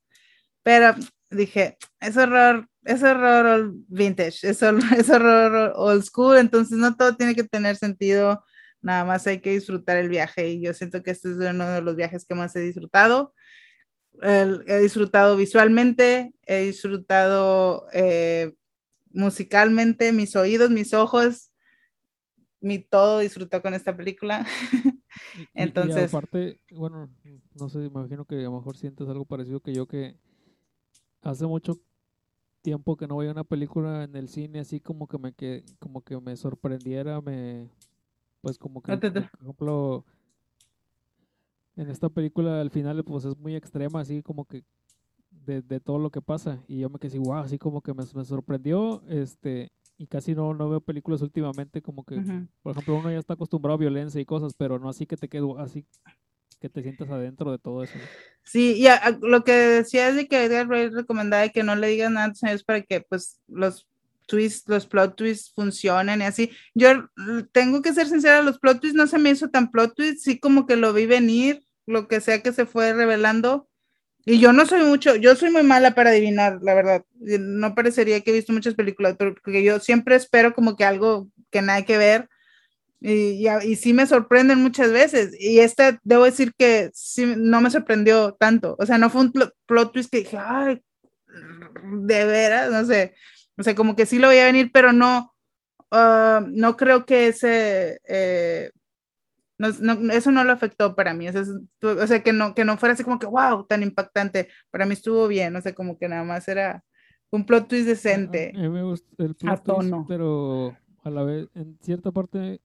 [0.63, 0.95] Pero
[1.29, 7.15] dije, es horror, es horror vintage, es, hor- es horror old school, entonces no todo
[7.15, 8.43] tiene que tener sentido,
[8.81, 11.81] nada más hay que disfrutar el viaje y yo siento que este es uno de
[11.81, 13.33] los viajes que más he disfrutado.
[14.21, 18.53] He disfrutado visualmente, he disfrutado eh,
[19.11, 21.51] musicalmente, mis oídos, mis ojos,
[22.59, 24.45] mi todo disfrutó con esta película.
[25.35, 27.09] Y- y- Entonces- aparte, bueno,
[27.55, 30.15] no sé, imagino que a lo mejor sientes algo parecido que yo, que
[31.21, 31.79] hace mucho
[32.61, 36.01] tiempo que no veía una película en el cine así como que me que como
[36.03, 37.69] que me sorprendiera, me
[38.41, 40.05] pues como que por ejemplo
[41.75, 44.63] en esta película al final pues es muy extrema así como que
[45.31, 47.93] de, de todo lo que pasa y yo me quedé así wow, así como que
[47.93, 52.15] me, me sorprendió este y casi no, no veo películas últimamente como que
[52.63, 55.27] por ejemplo, uno ya está acostumbrado a violencia y cosas, pero no así que te
[55.27, 55.85] quedo, así
[56.59, 57.93] que te sientas adentro de todo eso.
[58.43, 61.75] Sí, y a- a- lo que decía es de que Edgar Wright recomendaba que no
[61.75, 63.87] le digan nada a tus amigos para que pues los
[64.25, 66.51] twists, los plot twists funcionen y así.
[66.73, 67.09] Yo
[67.51, 70.39] tengo que ser sincera, los plot twists no se me hizo tan plot twist, sí
[70.39, 73.67] como que lo vi venir, lo que sea que se fue revelando.
[74.23, 77.03] Y yo no soy mucho, yo soy muy mala para adivinar, la verdad.
[77.19, 81.61] No parecería que he visto muchas películas, porque yo siempre espero como que algo que
[81.63, 82.29] nada que ver.
[82.99, 85.35] Y, y, y sí me sorprenden muchas veces.
[85.39, 88.75] Y esta, debo decir que sí, no me sorprendió tanto.
[88.77, 90.83] O sea, no fue un pl- plot twist que dije, ay,
[91.83, 93.15] de veras, no sé.
[93.61, 95.33] O sea, como que sí lo voy a venir, pero no,
[95.91, 98.71] ah, no creo que ese, eh,
[99.57, 101.27] no, no- eso no lo afectó para mí.
[101.29, 101.49] O sea, es-
[101.83, 104.49] o sea, que no, que no fuera así como que, wow, tan impactante.
[104.71, 106.83] Para mí estuvo bien, o sea, como que nada más era
[107.29, 108.51] un plot twist A- decente.
[108.55, 110.05] A, mí me gusta el plot twist, tono.
[110.07, 112.59] pero a la vez, en cierta parte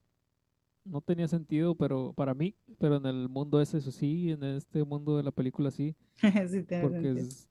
[0.83, 4.83] no tenía sentido, pero para mí, pero en el mundo ese eso sí, en este
[4.83, 5.95] mundo de la película sí,
[6.49, 7.47] Sí, porque es,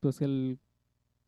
[0.00, 0.58] pues el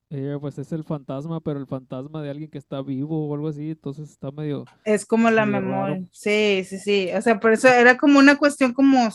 [0.09, 3.49] ella pues es el fantasma, pero el fantasma de alguien que está vivo o algo
[3.49, 4.65] así, entonces está medio...
[4.85, 5.95] Es como la medio memoria.
[5.97, 6.07] raro.
[6.13, 7.11] Sí, sí, sí.
[7.17, 9.09] O sea, por eso era como una cuestión como...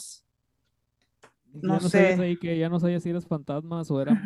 [1.53, 2.23] ya No sabías sé.
[2.23, 4.19] ahí que ya no sabías si eras fantasmas o eran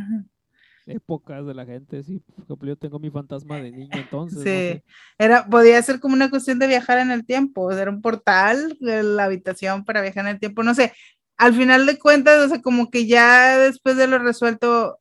[0.87, 2.19] épocas de la gente, sí.
[2.35, 4.83] Por ejemplo, yo tengo mi fantasma de niño entonces, no Sí, sé.
[5.17, 8.01] era, podía ser como una cuestión de viajar en el tiempo, o sea, era un
[8.01, 10.93] portal de la habitación para viajar en el tiempo, no sé,
[11.37, 14.99] al final de cuentas, o sea, como que ya después de lo resuelto, eh,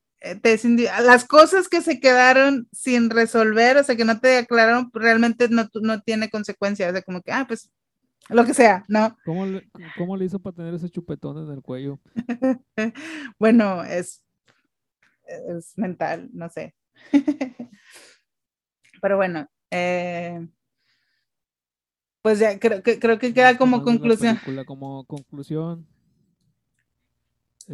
[1.06, 5.48] las cosas que se quedaron sin resolver, o sea, que no te aclararon, pues, realmente
[5.48, 7.70] no, no tiene consecuencias, o sea, como que, ah, pues,
[8.28, 9.16] lo que sea, ¿no?
[9.24, 9.68] ¿Cómo le,
[9.98, 12.00] cómo le hizo para tener ese chupetón en el cuello?
[13.38, 14.22] Bueno, es,
[15.26, 16.74] es mental, no sé.
[19.02, 20.46] Pero bueno, eh,
[22.22, 24.36] pues ya creo que, creo que queda ¿Qué como conclusión.
[24.36, 24.64] película?
[24.64, 25.86] Como conclusión.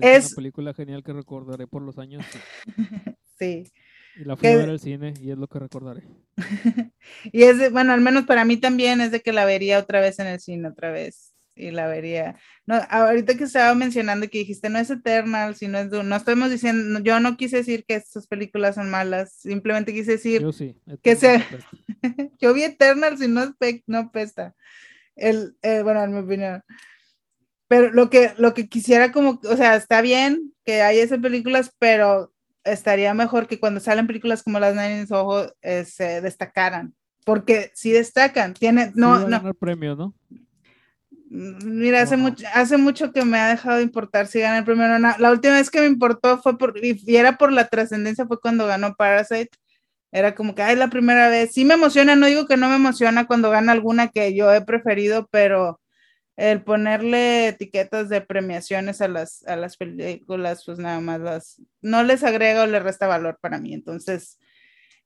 [0.01, 2.25] Es- una película genial que recordaré por los años.
[3.39, 3.73] Sí.
[4.17, 6.03] Y la fui Que- a ver al cine y es lo que recordaré.
[7.33, 10.01] Y es, de- bueno, al menos para mí también es de que la vería otra
[10.01, 11.33] vez en el cine, otra vez.
[11.57, 12.37] Y la vería.
[12.67, 16.09] No, ahorita que estaba mencionando que dijiste no es Eternal, sino es Dune.
[16.09, 20.41] No estamos diciendo, yo no quise decir que estas películas son malas, simplemente quise decir
[20.43, 20.77] Yo sí.
[21.03, 21.69] que Eternal se- apesta.
[22.41, 23.55] Yo vi Eternal, si no,
[23.87, 24.55] no pesta.
[25.17, 26.63] El, eh, bueno, en mi opinión.
[27.71, 31.73] Pero lo que, lo que quisiera como, o sea, está bien que haya esas películas,
[31.79, 32.33] pero
[32.65, 36.95] estaría mejor que cuando salen películas como las Nine Inch Ojo eh, se destacaran.
[37.25, 40.13] Porque si destacan, tiene, Sí no, a no, ganar premio, ¿no?
[41.31, 42.25] Mira, hace ¿O no?
[42.25, 45.15] mucho, hace mucho que me ha dejado de importar si gana el premio o no.
[45.21, 48.67] La última vez que me importó fue por, y era por la trascendencia, fue cuando
[48.67, 49.51] ganó Parasite.
[50.11, 51.53] Era como que, ay, la primera vez.
[51.53, 54.61] Sí me emociona, no digo que no me emociona cuando gana alguna que yo he
[54.61, 55.81] preferido, pero
[56.37, 62.03] el ponerle etiquetas de premiaciones a las, a las películas, pues nada más las, no
[62.03, 63.75] les agrega o les resta valor para mí.
[63.75, 64.39] Entonces,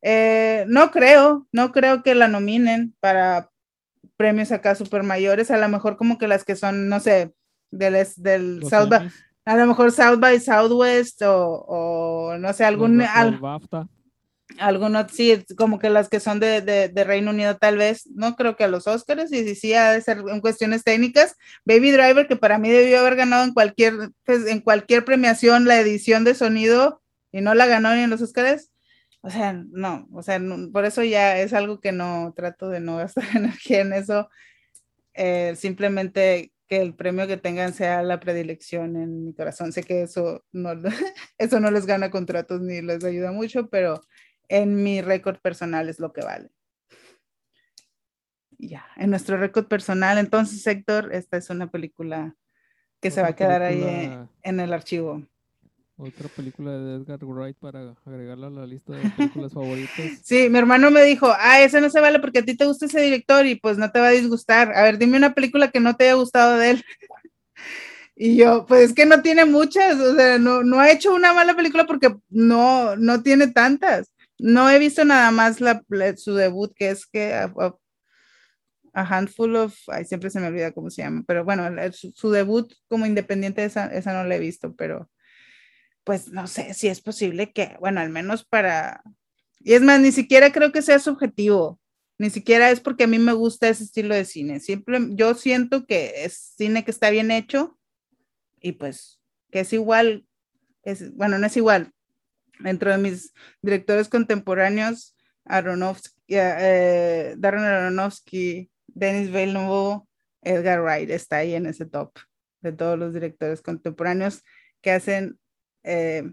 [0.03, 3.51] eh, no creo, no creo que la nominen para
[4.17, 7.35] premios acá super mayores, a lo mejor como que las que son, no sé,
[7.71, 8.99] del, es- del Los South by,
[9.47, 13.89] a lo mejor South by Southwest o, o no sé, algún, al- BAFTA.
[14.59, 18.57] Algunos, sí, como que las que son de, de, Reino Unido tal vez, no creo
[18.57, 21.37] que a los Oscars, y sí, sí, ha de ser en cuestiones técnicas.
[21.65, 25.81] Baby Driver, que para mí debió haber ganado en cualquier, pues, en cualquier premiación la
[25.81, 28.71] edición de sonido y no la ganó ni en los Oscars.
[29.23, 30.41] O sea, no, o sea,
[30.73, 34.29] por eso ya es algo que no trato de no gastar energía en eso.
[35.15, 39.73] Eh, simplemente que el premio que tengan sea la predilección en mi corazón.
[39.73, 40.73] Sé que eso no,
[41.39, 44.03] eso no les gana contratos ni les ayuda mucho, pero
[44.49, 46.51] en mi récord personal es lo que vale.
[48.59, 52.35] Ya, en nuestro récord personal, entonces, Héctor, esta es una película
[53.01, 55.23] que se va a quedar ahí eh, película- en el archivo.
[55.97, 60.21] Otra película de Edgar Wright para agregarla a la lista de películas favoritas.
[60.25, 62.87] Sí, mi hermano me dijo, ah, ese no se vale porque a ti te gusta
[62.87, 64.73] ese director y pues no te va a disgustar.
[64.75, 66.85] A ver, dime una película que no te haya gustado de él.
[68.17, 71.33] Y yo, pues es que no tiene muchas, o sea, no, no ha hecho una
[71.33, 74.14] mala película porque no, no tiene tantas.
[74.45, 75.83] No he visto nada más la,
[76.19, 77.51] su debut, que es que a,
[78.93, 83.07] Handful of, ay, siempre se me olvida cómo se llama, pero bueno, su debut como
[83.07, 85.11] independiente, esa, esa no la he visto, pero
[86.05, 89.03] pues no sé si es posible que, bueno, al menos para,
[89.61, 91.81] y es más, ni siquiera creo que sea subjetivo,
[92.19, 95.87] ni siquiera es porque a mí me gusta ese estilo de cine, siempre yo siento
[95.87, 97.79] que es cine que está bien hecho
[98.61, 100.27] y pues que es igual,
[100.83, 101.94] es, bueno, no es igual,
[102.61, 103.33] dentro de mis
[103.63, 110.03] directores contemporáneos, Aronofsky, eh, Darren Aronofsky, Denis Villeneuve,
[110.43, 112.19] Edgar Wright está ahí en ese top
[112.61, 114.43] de todos los directores contemporáneos
[114.81, 115.39] que hacen,
[115.83, 116.31] eh,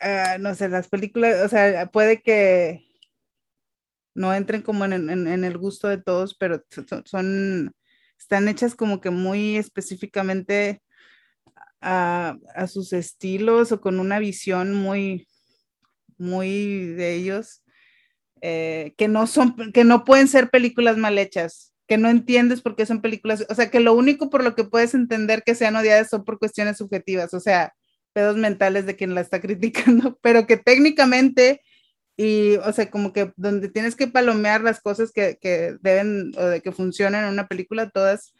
[0.00, 2.84] ah, no sé, las películas, o sea, puede que
[4.14, 6.62] no entren como en, el gusto de todos, pero
[7.04, 7.74] son-
[8.18, 10.80] están hechas como que muy específicamente
[11.84, 15.28] a, sus estilos o con una visión muy,
[16.16, 17.62] muy de ellos,
[18.40, 22.76] eh, que no son, que no pueden ser películas mal hechas, que no entiendes por
[22.76, 25.76] qué son películas, o sea, que lo único por lo que puedes entender que sean
[25.76, 27.74] odiadas son por cuestiones subjetivas, o sea,
[28.14, 31.60] pedos mentales de quien la está criticando, pero que técnicamente
[32.16, 36.44] y, o sea, como que donde tienes que palomear las cosas que, que deben o
[36.44, 38.34] de que funcionan en una película, todas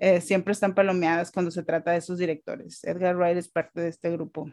[0.00, 2.82] eh, siempre están palomeadas cuando se trata de esos directores.
[2.84, 4.50] Edgar Wright es parte de este grupo.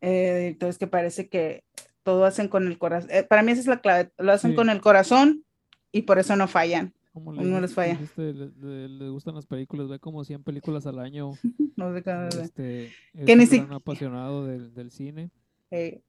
[0.00, 1.64] Eh, directores que parece que
[2.02, 3.10] todo hacen con el corazón.
[3.12, 4.10] eh, para mí esa es la clave.
[4.18, 4.56] Lo hacen Sí.
[4.56, 5.44] con el corazón
[5.92, 6.94] y por eso no fallan.
[7.12, 7.94] Como No les falla.
[7.94, 11.32] dijiste, le, le- le gustan las películas, ve como 100 películas al año.
[11.76, 15.30] No sé cada Este, es Que ni un si- apasionado del, del cine.
[15.70, 16.00] Eh,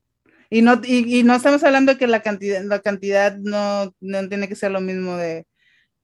[0.49, 4.29] y no y, y no estamos hablando de que la cantidad la cantidad no, no
[4.29, 5.45] tiene que ser lo mismo de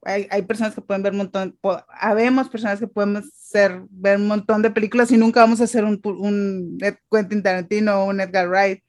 [0.05, 1.57] hay, hay personas que pueden ver un montón
[1.99, 5.83] habemos personas que podemos ser ver un montón de películas y nunca vamos a hacer
[5.85, 6.77] un, un
[7.11, 8.83] Quentin Tarantino o un Edgar Wright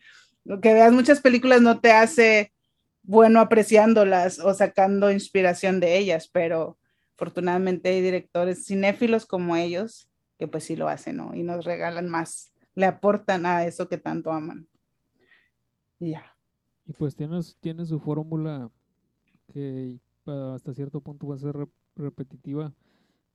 [0.45, 2.53] lo que veas muchas películas no te hace
[3.03, 6.79] bueno apreciándolas o sacando inspiración de ellas pero
[7.17, 10.09] afortunadamente hay directores cinéfilos como ellos
[10.39, 11.35] que pues sí lo hacen ¿no?
[11.35, 14.67] y nos regalan más le aportan a eso que tanto aman.
[15.99, 16.25] Y ya.
[16.87, 18.71] Y pues tiene, tiene su fórmula
[19.53, 22.72] que hasta cierto punto va a ser re- repetitiva,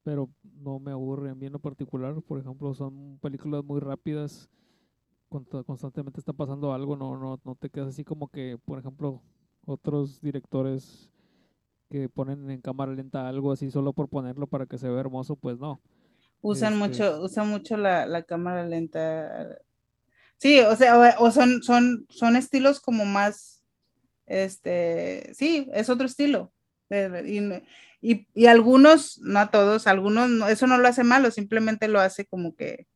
[0.04, 0.30] pero
[0.62, 2.16] no me aburre a mí en lo particular.
[2.24, 4.50] Por ejemplo, son películas muy rápidas,
[5.30, 9.22] consta- constantemente está pasando algo, no, no, no te quedas así como que, por ejemplo,
[9.66, 11.10] otros directores
[11.90, 15.36] que ponen en cámara lenta algo así solo por ponerlo para que se vea hermoso,
[15.36, 15.82] pues no.
[16.42, 19.58] Usan Este- mucho, usan mucho la, la cámara lenta.
[20.38, 23.64] Sí, o sea, o, o son, son, son estilos como más,
[24.26, 26.54] este, sí, es otro estilo.
[26.90, 27.40] Y,
[28.02, 32.26] y, y algunos, no todos, algunos, no- eso no lo hace malo, simplemente lo hace
[32.26, 32.88] como que,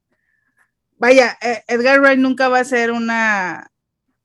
[0.97, 3.69] vaya, eh, Edgar Wright nunca va a ser una,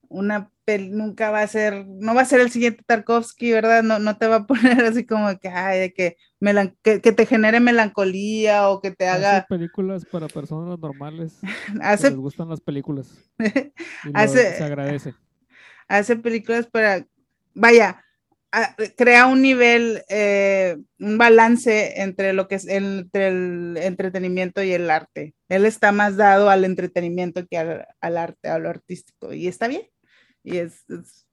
[0.09, 0.51] una,
[0.91, 3.83] nunca va a ser, no va a ser el siguiente Tarkovsky, ¿verdad?
[3.83, 7.27] No, no te va a poner así como que, ay, que, melan- que, que te
[7.27, 11.39] genere melancolía o que te Hace haga, películas para personas normales
[11.73, 13.09] que hace, les gustan las películas.
[14.05, 15.15] Y lo- Hace- se agradece.
[15.89, 17.07] hace películas para,
[17.55, 18.05] vaya, a-
[18.97, 24.91] crea un nivel, eh, un balance entre lo que es entre el entretenimiento y el
[24.91, 25.35] arte.
[25.49, 29.69] Él está más dado al entretenimiento que al, al arte, a lo artístico, y está
[29.69, 29.83] bien.
[30.43, 31.27] Y es, es,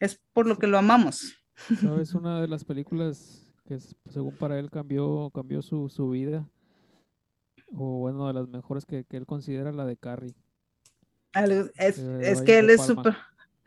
[0.00, 1.34] es por lo que lo amamos.
[1.80, 2.14] ¿Sabes?
[2.14, 6.48] Una de las películas que es- según para él cambió, cambió su, su vida.
[7.72, 10.34] O bueno, de las mejores que, que él considera la de Carrie.
[11.32, 13.14] Al- Es, Eh, es que él es súper,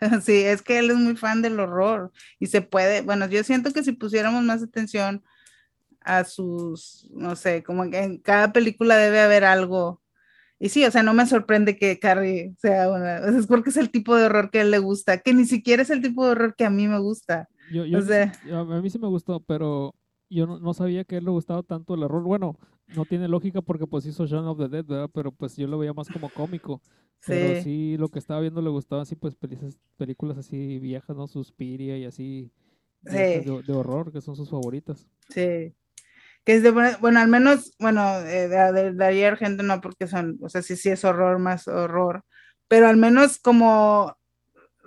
[0.22, 3.72] sí, es que él es muy fan del horror y se puede, bueno, yo siento
[3.72, 5.24] que si pusiéramos más atención
[6.01, 10.01] a sus, no sé, como que en cada película debe haber algo.
[10.60, 13.89] Y sí, o sea, no me sorprende que Carrie sea una, es porque es el
[13.89, 16.32] tipo de horror que a él le gusta, que ni siquiera es el tipo de
[16.32, 17.49] horror que a mí me gusta.
[17.72, 19.93] Yo, yo O sea- a mí sí me gustó, pero
[20.30, 22.24] yo no, no sabía que a él le gustaba tanto el horror.
[22.24, 25.09] Bueno, no tiene lógica porque pues hizo Shaun of the Dead, ¿verdad?
[25.13, 26.81] Pero pues yo lo veía más como cómico.
[27.25, 31.15] Pero Sí, sí, lo que estaba viendo le gustaba así, pues películas, películas así viejas,
[31.15, 31.27] ¿no?
[31.27, 32.51] Suspiria y así
[33.05, 33.17] Sí.
[33.17, 35.07] de, de horror, que son sus favoritas.
[35.29, 35.73] sí.
[36.45, 40.49] Que es de, bueno, al menos, bueno, eh, de, ayer gente no, porque son, o
[40.49, 42.25] sea, sí, sí es horror, más horror,
[42.67, 44.17] pero al menos como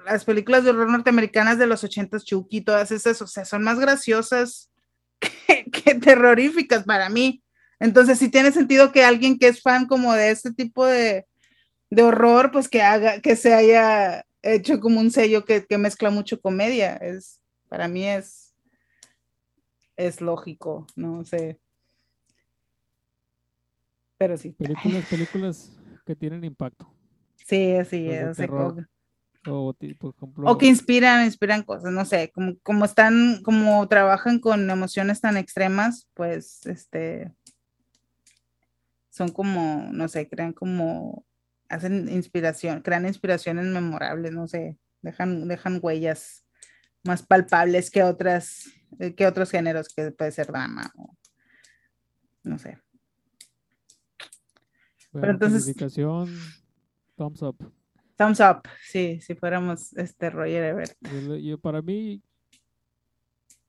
[0.04, 3.80] las películas de horror norteamericanas de los ochentas, Chucky, todas esas, o sea, son más
[3.80, 4.70] graciosas
[5.20, 7.42] que, que terroríficas para mí.
[7.78, 11.26] Entonces, sí tiene sentido que alguien que es fan como de este tipo de,
[11.90, 16.10] de horror, pues que haga, que se haya hecho como un sello que, que mezcla
[16.10, 16.94] mucho comedia.
[16.96, 18.54] Es, para mí es,
[19.96, 21.58] es lógico, no sé.
[24.18, 25.72] Pero sí, Películas, películas
[26.06, 26.90] que tienen impacto.
[27.36, 28.48] sí, sí, Las de
[29.48, 29.74] o
[30.16, 35.20] ejemplo, O que inspiran, inspiran cosas, no sé, como, como están, como trabajan con emociones
[35.20, 37.32] tan extremas, pues, este,
[39.16, 41.24] son como, no sé, crean como,
[41.70, 46.44] hacen inspiración, crean inspiraciones memorables, no sé, dejan, dejan huellas
[47.02, 48.66] más palpables que otras,
[48.98, 51.16] eh, que otros géneros, que puede ser drama, o,
[52.44, 52.78] no sé.
[55.12, 56.28] bueno, entonces- calificación,
[57.16, 57.72] thumbs up.
[58.18, 60.94] Thumbs up, sí, si fuéramos este Roger Ebert.
[61.00, 62.22] Yo yo- para mí,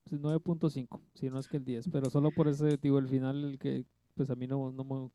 [0.04, 3.46] pues, 9.5, si no es que el 10, pero solo por ese, digo, el final,
[3.46, 5.10] el que, pues a mí no, no me...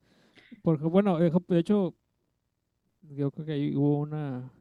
[0.63, 1.95] Porque, bueno, de de hecho,
[3.03, 4.53] yo creo que ahí hubo una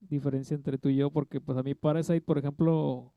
[0.00, 3.14] diferencia entre tú y yo, porque pues a mí Parasite, por ejemplo,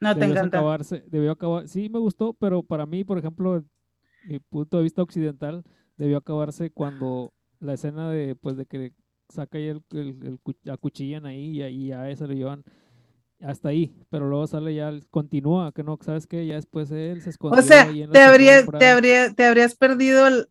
[0.00, 0.58] No te encanta.
[0.60, 3.64] acabarse, debió acabar, sí me gustó, pero para mí, por ejemplo,
[4.22, 5.64] mi punto de vista occidental,
[5.96, 8.92] debió acabarse cuando la escena de, pues, de que
[9.28, 12.64] saca ahí el, el, el acuchillan ahí y ahí ya se lo llevan
[13.40, 16.46] hasta ahí, pero luego sale ya, continúa, que no, ¿sabes qué?
[16.46, 20.48] Ya después él se escondió O sea, te, habría, te, habría, te habrías perdido el-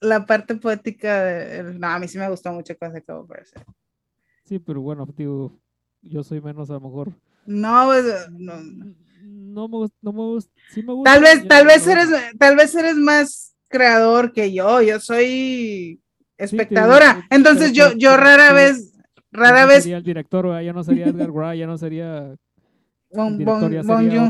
[0.00, 1.24] la parte poética.
[1.24, 3.62] De, no, a mí sí me gustó mucho Cosa que Parasite.
[4.44, 5.52] Sí, pero bueno, digo,
[6.02, 7.12] yo soy menos a lo mejor.
[7.46, 8.54] No, pues, no.
[9.22, 11.12] No me gusta, no me gusta, sí me gusta.
[11.12, 14.80] Tal vez, tal no- vez eres, tal vez eres más creador que yo.
[14.82, 16.00] Yo soy
[16.36, 17.26] espectadora.
[17.30, 18.94] Entonces yo, yo rara vez,
[19.32, 20.62] rara no vez, sería el director, ¿verdad?
[20.62, 22.34] ya no sería Edgar Wright, ya no sería
[23.10, 23.82] Sería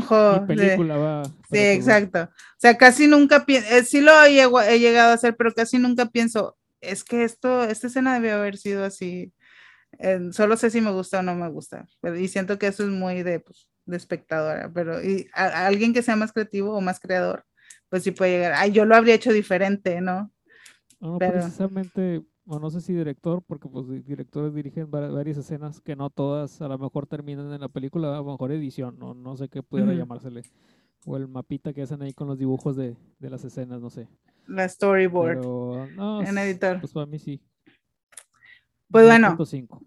[0.09, 1.25] Joon-ho, mi película, va.
[1.25, 1.71] Sí, pues, bueno.
[1.73, 2.23] exacto.
[2.23, 5.77] O sea, casi nunca pienso, sí lo he, llegado- he llegado a hacer, pero casi
[5.79, 9.33] nunca pienso, es que esto, esta escena debió haber sido así.
[9.97, 11.87] Eh, solo sé si me gusta o no me gusta.
[11.99, 15.67] Pero, y siento que eso es muy de, pues, de espectadora, pero y a- a
[15.67, 17.43] alguien que sea más creativo o más creador,
[17.89, 18.53] pues sí puede llegar.
[18.55, 20.31] Ay, yo lo habría hecho diferente, ¿no?
[21.01, 22.21] No, no pero- precisamente,
[22.51, 26.09] o no sé si director, porque pues di- directores dirigen va- varias escenas que no
[26.09, 29.49] todas a lo mejor terminan en la película, a lo mejor edición, no, no sé
[29.49, 29.99] qué pudiera Ujú.
[29.99, 30.41] llamársele.
[31.05, 34.07] O el mapita que hacen ahí con los dibujos de, de las escenas, no sé.
[34.47, 35.35] La storyboard.
[35.37, 36.79] Pero no, en editor.
[36.81, 37.39] pues para mí sí.
[38.91, 39.35] Pues bueno.
[39.37, 39.81] 9.5.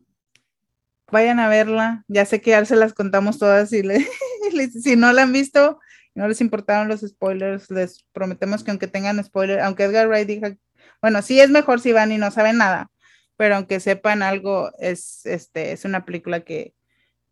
[1.11, 2.05] vayan a verla.
[2.09, 4.07] Ya sé que ya se las contamos todas y le-
[4.81, 5.79] si no la han visto
[6.15, 10.55] no les importaron los spoilers, les prometemos que aunque tengan spoiler, aunque Edgar Wright diga,
[11.03, 12.91] bueno, sí es mejor si van y no saben nada,
[13.37, 16.75] pero aunque sepan algo, es, este, es una película que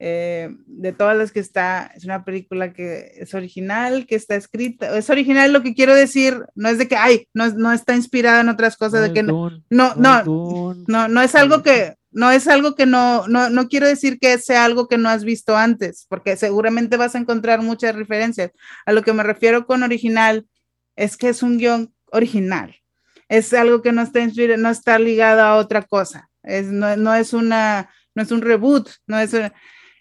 [0.02, 4.96] eh, de todas las que está, es una película que es original, que está escrita,
[4.96, 8.40] es original, lo que quiero decir, no es de que, ay, no, no está inspirada
[8.40, 12.30] en otras cosas, No de que no, no, no, no, no es algo que, no
[12.30, 15.56] es algo que no, no, no quiero decir que sea algo que no has visto
[15.56, 18.52] antes, porque seguramente vas a encontrar muchas referencias.
[18.86, 20.46] A lo que me refiero con original
[20.96, 22.79] es que es un guion original.
[23.30, 26.28] Es algo que no está inspirado, no está ligado a otra cosa.
[26.42, 29.52] Es, no, no es una, no es un reboot, no es una-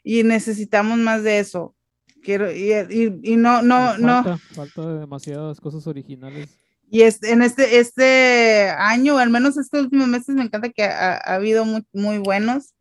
[0.04, 1.76] y necesitamos más de eso.
[2.24, 4.24] Quiero, y, y- y no, no, y no.
[4.24, 6.50] falta, falta de demasiadas cosas originales.
[6.90, 11.14] Y es, en este, este año, al menos estos últimos meses, me encanta que ha,
[11.24, 12.74] ha habido muy, muy buenos.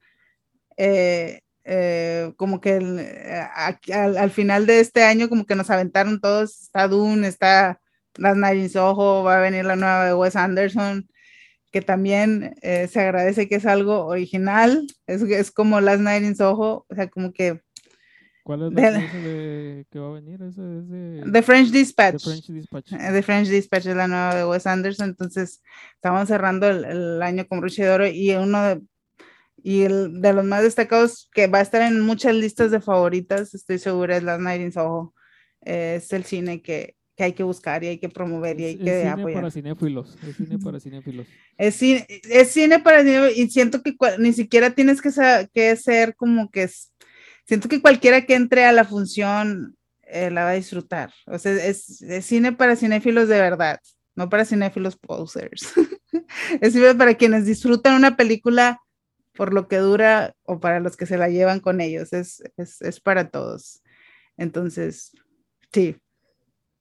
[0.78, 5.54] Eh, eh, como que el- eh, aquí- al, al final de este año, como que
[5.56, 6.62] nos aventaron todos.
[6.62, 7.78] Está Dune, está
[8.18, 11.08] Las Nines Ojo, va a venir la nueva de Wes Anderson,
[11.72, 14.86] que también eh, se agradece que es algo original.
[15.06, 17.60] Es, es como Las Nines Ojo, o sea, como que
[18.48, 20.42] ¿Cuál es De la dice de que va a venir?
[20.42, 22.24] Ese es de, The French de Dispatch.
[22.24, 22.92] French Dispatch.
[22.94, 25.62] Eh, The French Dispatch es la nueva de Wes Anderson, entonces
[25.94, 28.80] estamos cerrando el, el año con Broche de Oro y uno de,
[29.62, 33.52] y el, de los más destacados que va a estar en muchas listas de favoritas,
[33.52, 35.14] estoy segura, es Last Night in Soho.
[35.66, 38.74] Eh, es el cine que, que hay que buscar y hay que promover y hay
[38.74, 39.40] Es, es que cine apoyar.
[39.42, 40.16] para cinéfilos.
[40.22, 41.26] Es cine para cinéfilos.
[41.58, 45.10] Es cine, es cine para cine y siento que ni siquiera tienes que,
[45.52, 46.92] que ser como que es,
[47.44, 51.12] siento que cualquiera que entre a la función eh, la va a disfrutar.
[51.26, 53.80] O sea, es, es cine para cinéfilos de verdad,
[54.14, 55.72] no para cinéfilos posers.
[56.60, 58.80] es cine para quienes disfrutan una película
[59.34, 62.12] por lo que dura o para los que se la llevan con ellos.
[62.12, 63.82] Es, es, es para todos.
[64.36, 65.10] Entonces,
[65.72, 65.96] sí.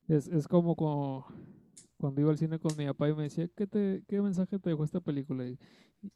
[0.07, 1.27] Es, es como, como
[1.97, 4.69] cuando iba al cine con mi papá y me decía, ¿qué, te, qué mensaje te
[4.69, 5.45] dejó esta película?
[5.45, 5.57] Y,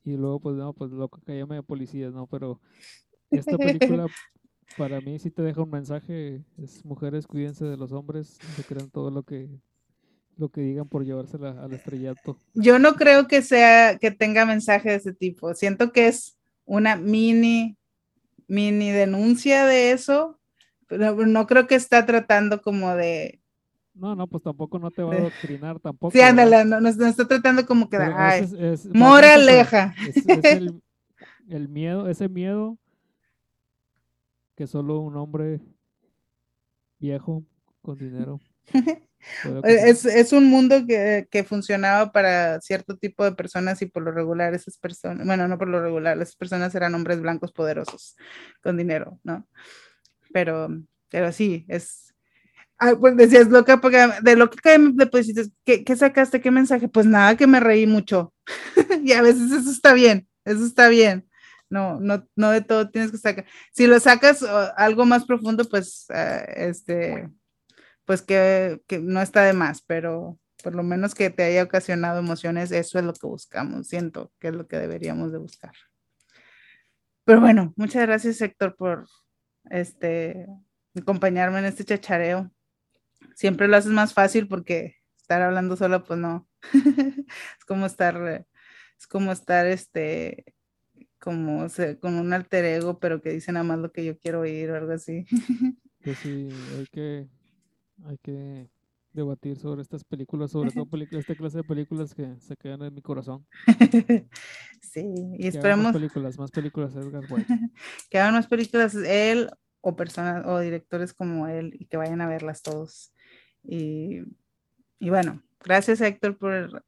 [0.03, 2.27] y luego, pues no, pues loco que llame a policías, ¿no?
[2.27, 2.61] Pero
[3.31, 4.07] esta película
[4.77, 6.43] para mí sí te deja un mensaje.
[6.57, 9.49] Es mujeres, cuídense de los hombres, no se crean todo lo que
[10.37, 12.39] lo que digan por llevársela al estrellato.
[12.53, 15.53] Yo no creo que sea que tenga mensaje de ese tipo.
[15.53, 17.77] Siento que es una mini,
[18.47, 20.39] mini denuncia de eso,
[20.87, 23.40] pero no creo que está tratando como de.
[23.93, 26.11] No, no, pues tampoco no te va a adoctrinar tampoco.
[26.11, 29.93] Sí, ándale, no, no- no está tratando como que ay, es- es- moraleja.
[30.07, 30.81] Es, es el,
[31.49, 32.77] el miedo, ese miedo
[34.55, 35.59] que solo un hombre
[36.99, 37.43] viejo
[37.81, 38.39] con dinero.
[39.63, 44.11] Es, es un mundo que, que funcionaba para cierto tipo de personas y por lo
[44.11, 48.15] regular esas personas, bueno, no por lo regular, esas personas eran hombres blancos poderosos
[48.63, 49.47] con dinero, ¿no?
[50.33, 50.69] Pero,
[51.09, 52.10] pero sí, es...
[52.83, 56.41] Ah, pues decías, loca, porque de lo que me depositas, ¿qué, ¿qué sacaste?
[56.41, 56.87] ¿Qué mensaje?
[56.87, 58.33] Pues nada, que me reí mucho.
[59.03, 61.29] y a veces eso está bien, eso está bien.
[61.69, 63.45] No, no, no de todo tienes que sacar.
[63.71, 64.43] Si lo sacas
[64.75, 67.29] algo más profundo, pues, uh, este,
[68.03, 72.17] pues que, que, no está de más, pero por lo menos que te haya ocasionado
[72.17, 75.73] emociones, eso es lo que buscamos, siento que es lo que deberíamos de buscar.
[77.25, 79.05] Pero bueno, muchas gracias Héctor por
[79.69, 80.47] este
[80.95, 82.51] acompañarme en este chachareo.
[83.35, 86.47] Siempre lo haces más fácil porque estar hablando sola, pues no.
[87.57, 88.45] es como estar,
[88.97, 90.45] es como estar este,
[91.19, 91.67] como
[92.01, 94.75] con un alter ego, pero que dice nada más lo que yo quiero oír o
[94.75, 95.25] algo así.
[96.03, 97.27] pues sí, hay que
[98.03, 98.69] hay que
[99.13, 102.93] debatir sobre estas películas, sobre todo películas, esta clase de películas que se quedan en
[102.93, 103.45] mi corazón.
[104.81, 105.03] sí,
[105.33, 107.47] y Que esperemos más películas, más películas Edgar Wright.
[108.09, 109.49] que hagan más películas él
[109.81, 113.10] o personas o directores como él y que vayan a verlas todos.
[113.63, 114.21] Y,
[114.99, 116.81] y bueno, gracias Héctor por uh,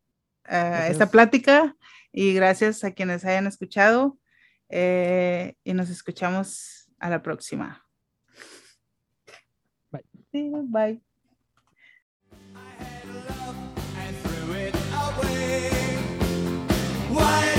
[0.43, 0.91] Gracias.
[0.91, 1.75] esta plática
[2.11, 4.17] y gracias a quienes hayan escuchado
[4.69, 7.85] eh, y nos escuchamos a la próxima.
[10.31, 10.99] Sí, bye.
[17.15, 17.52] and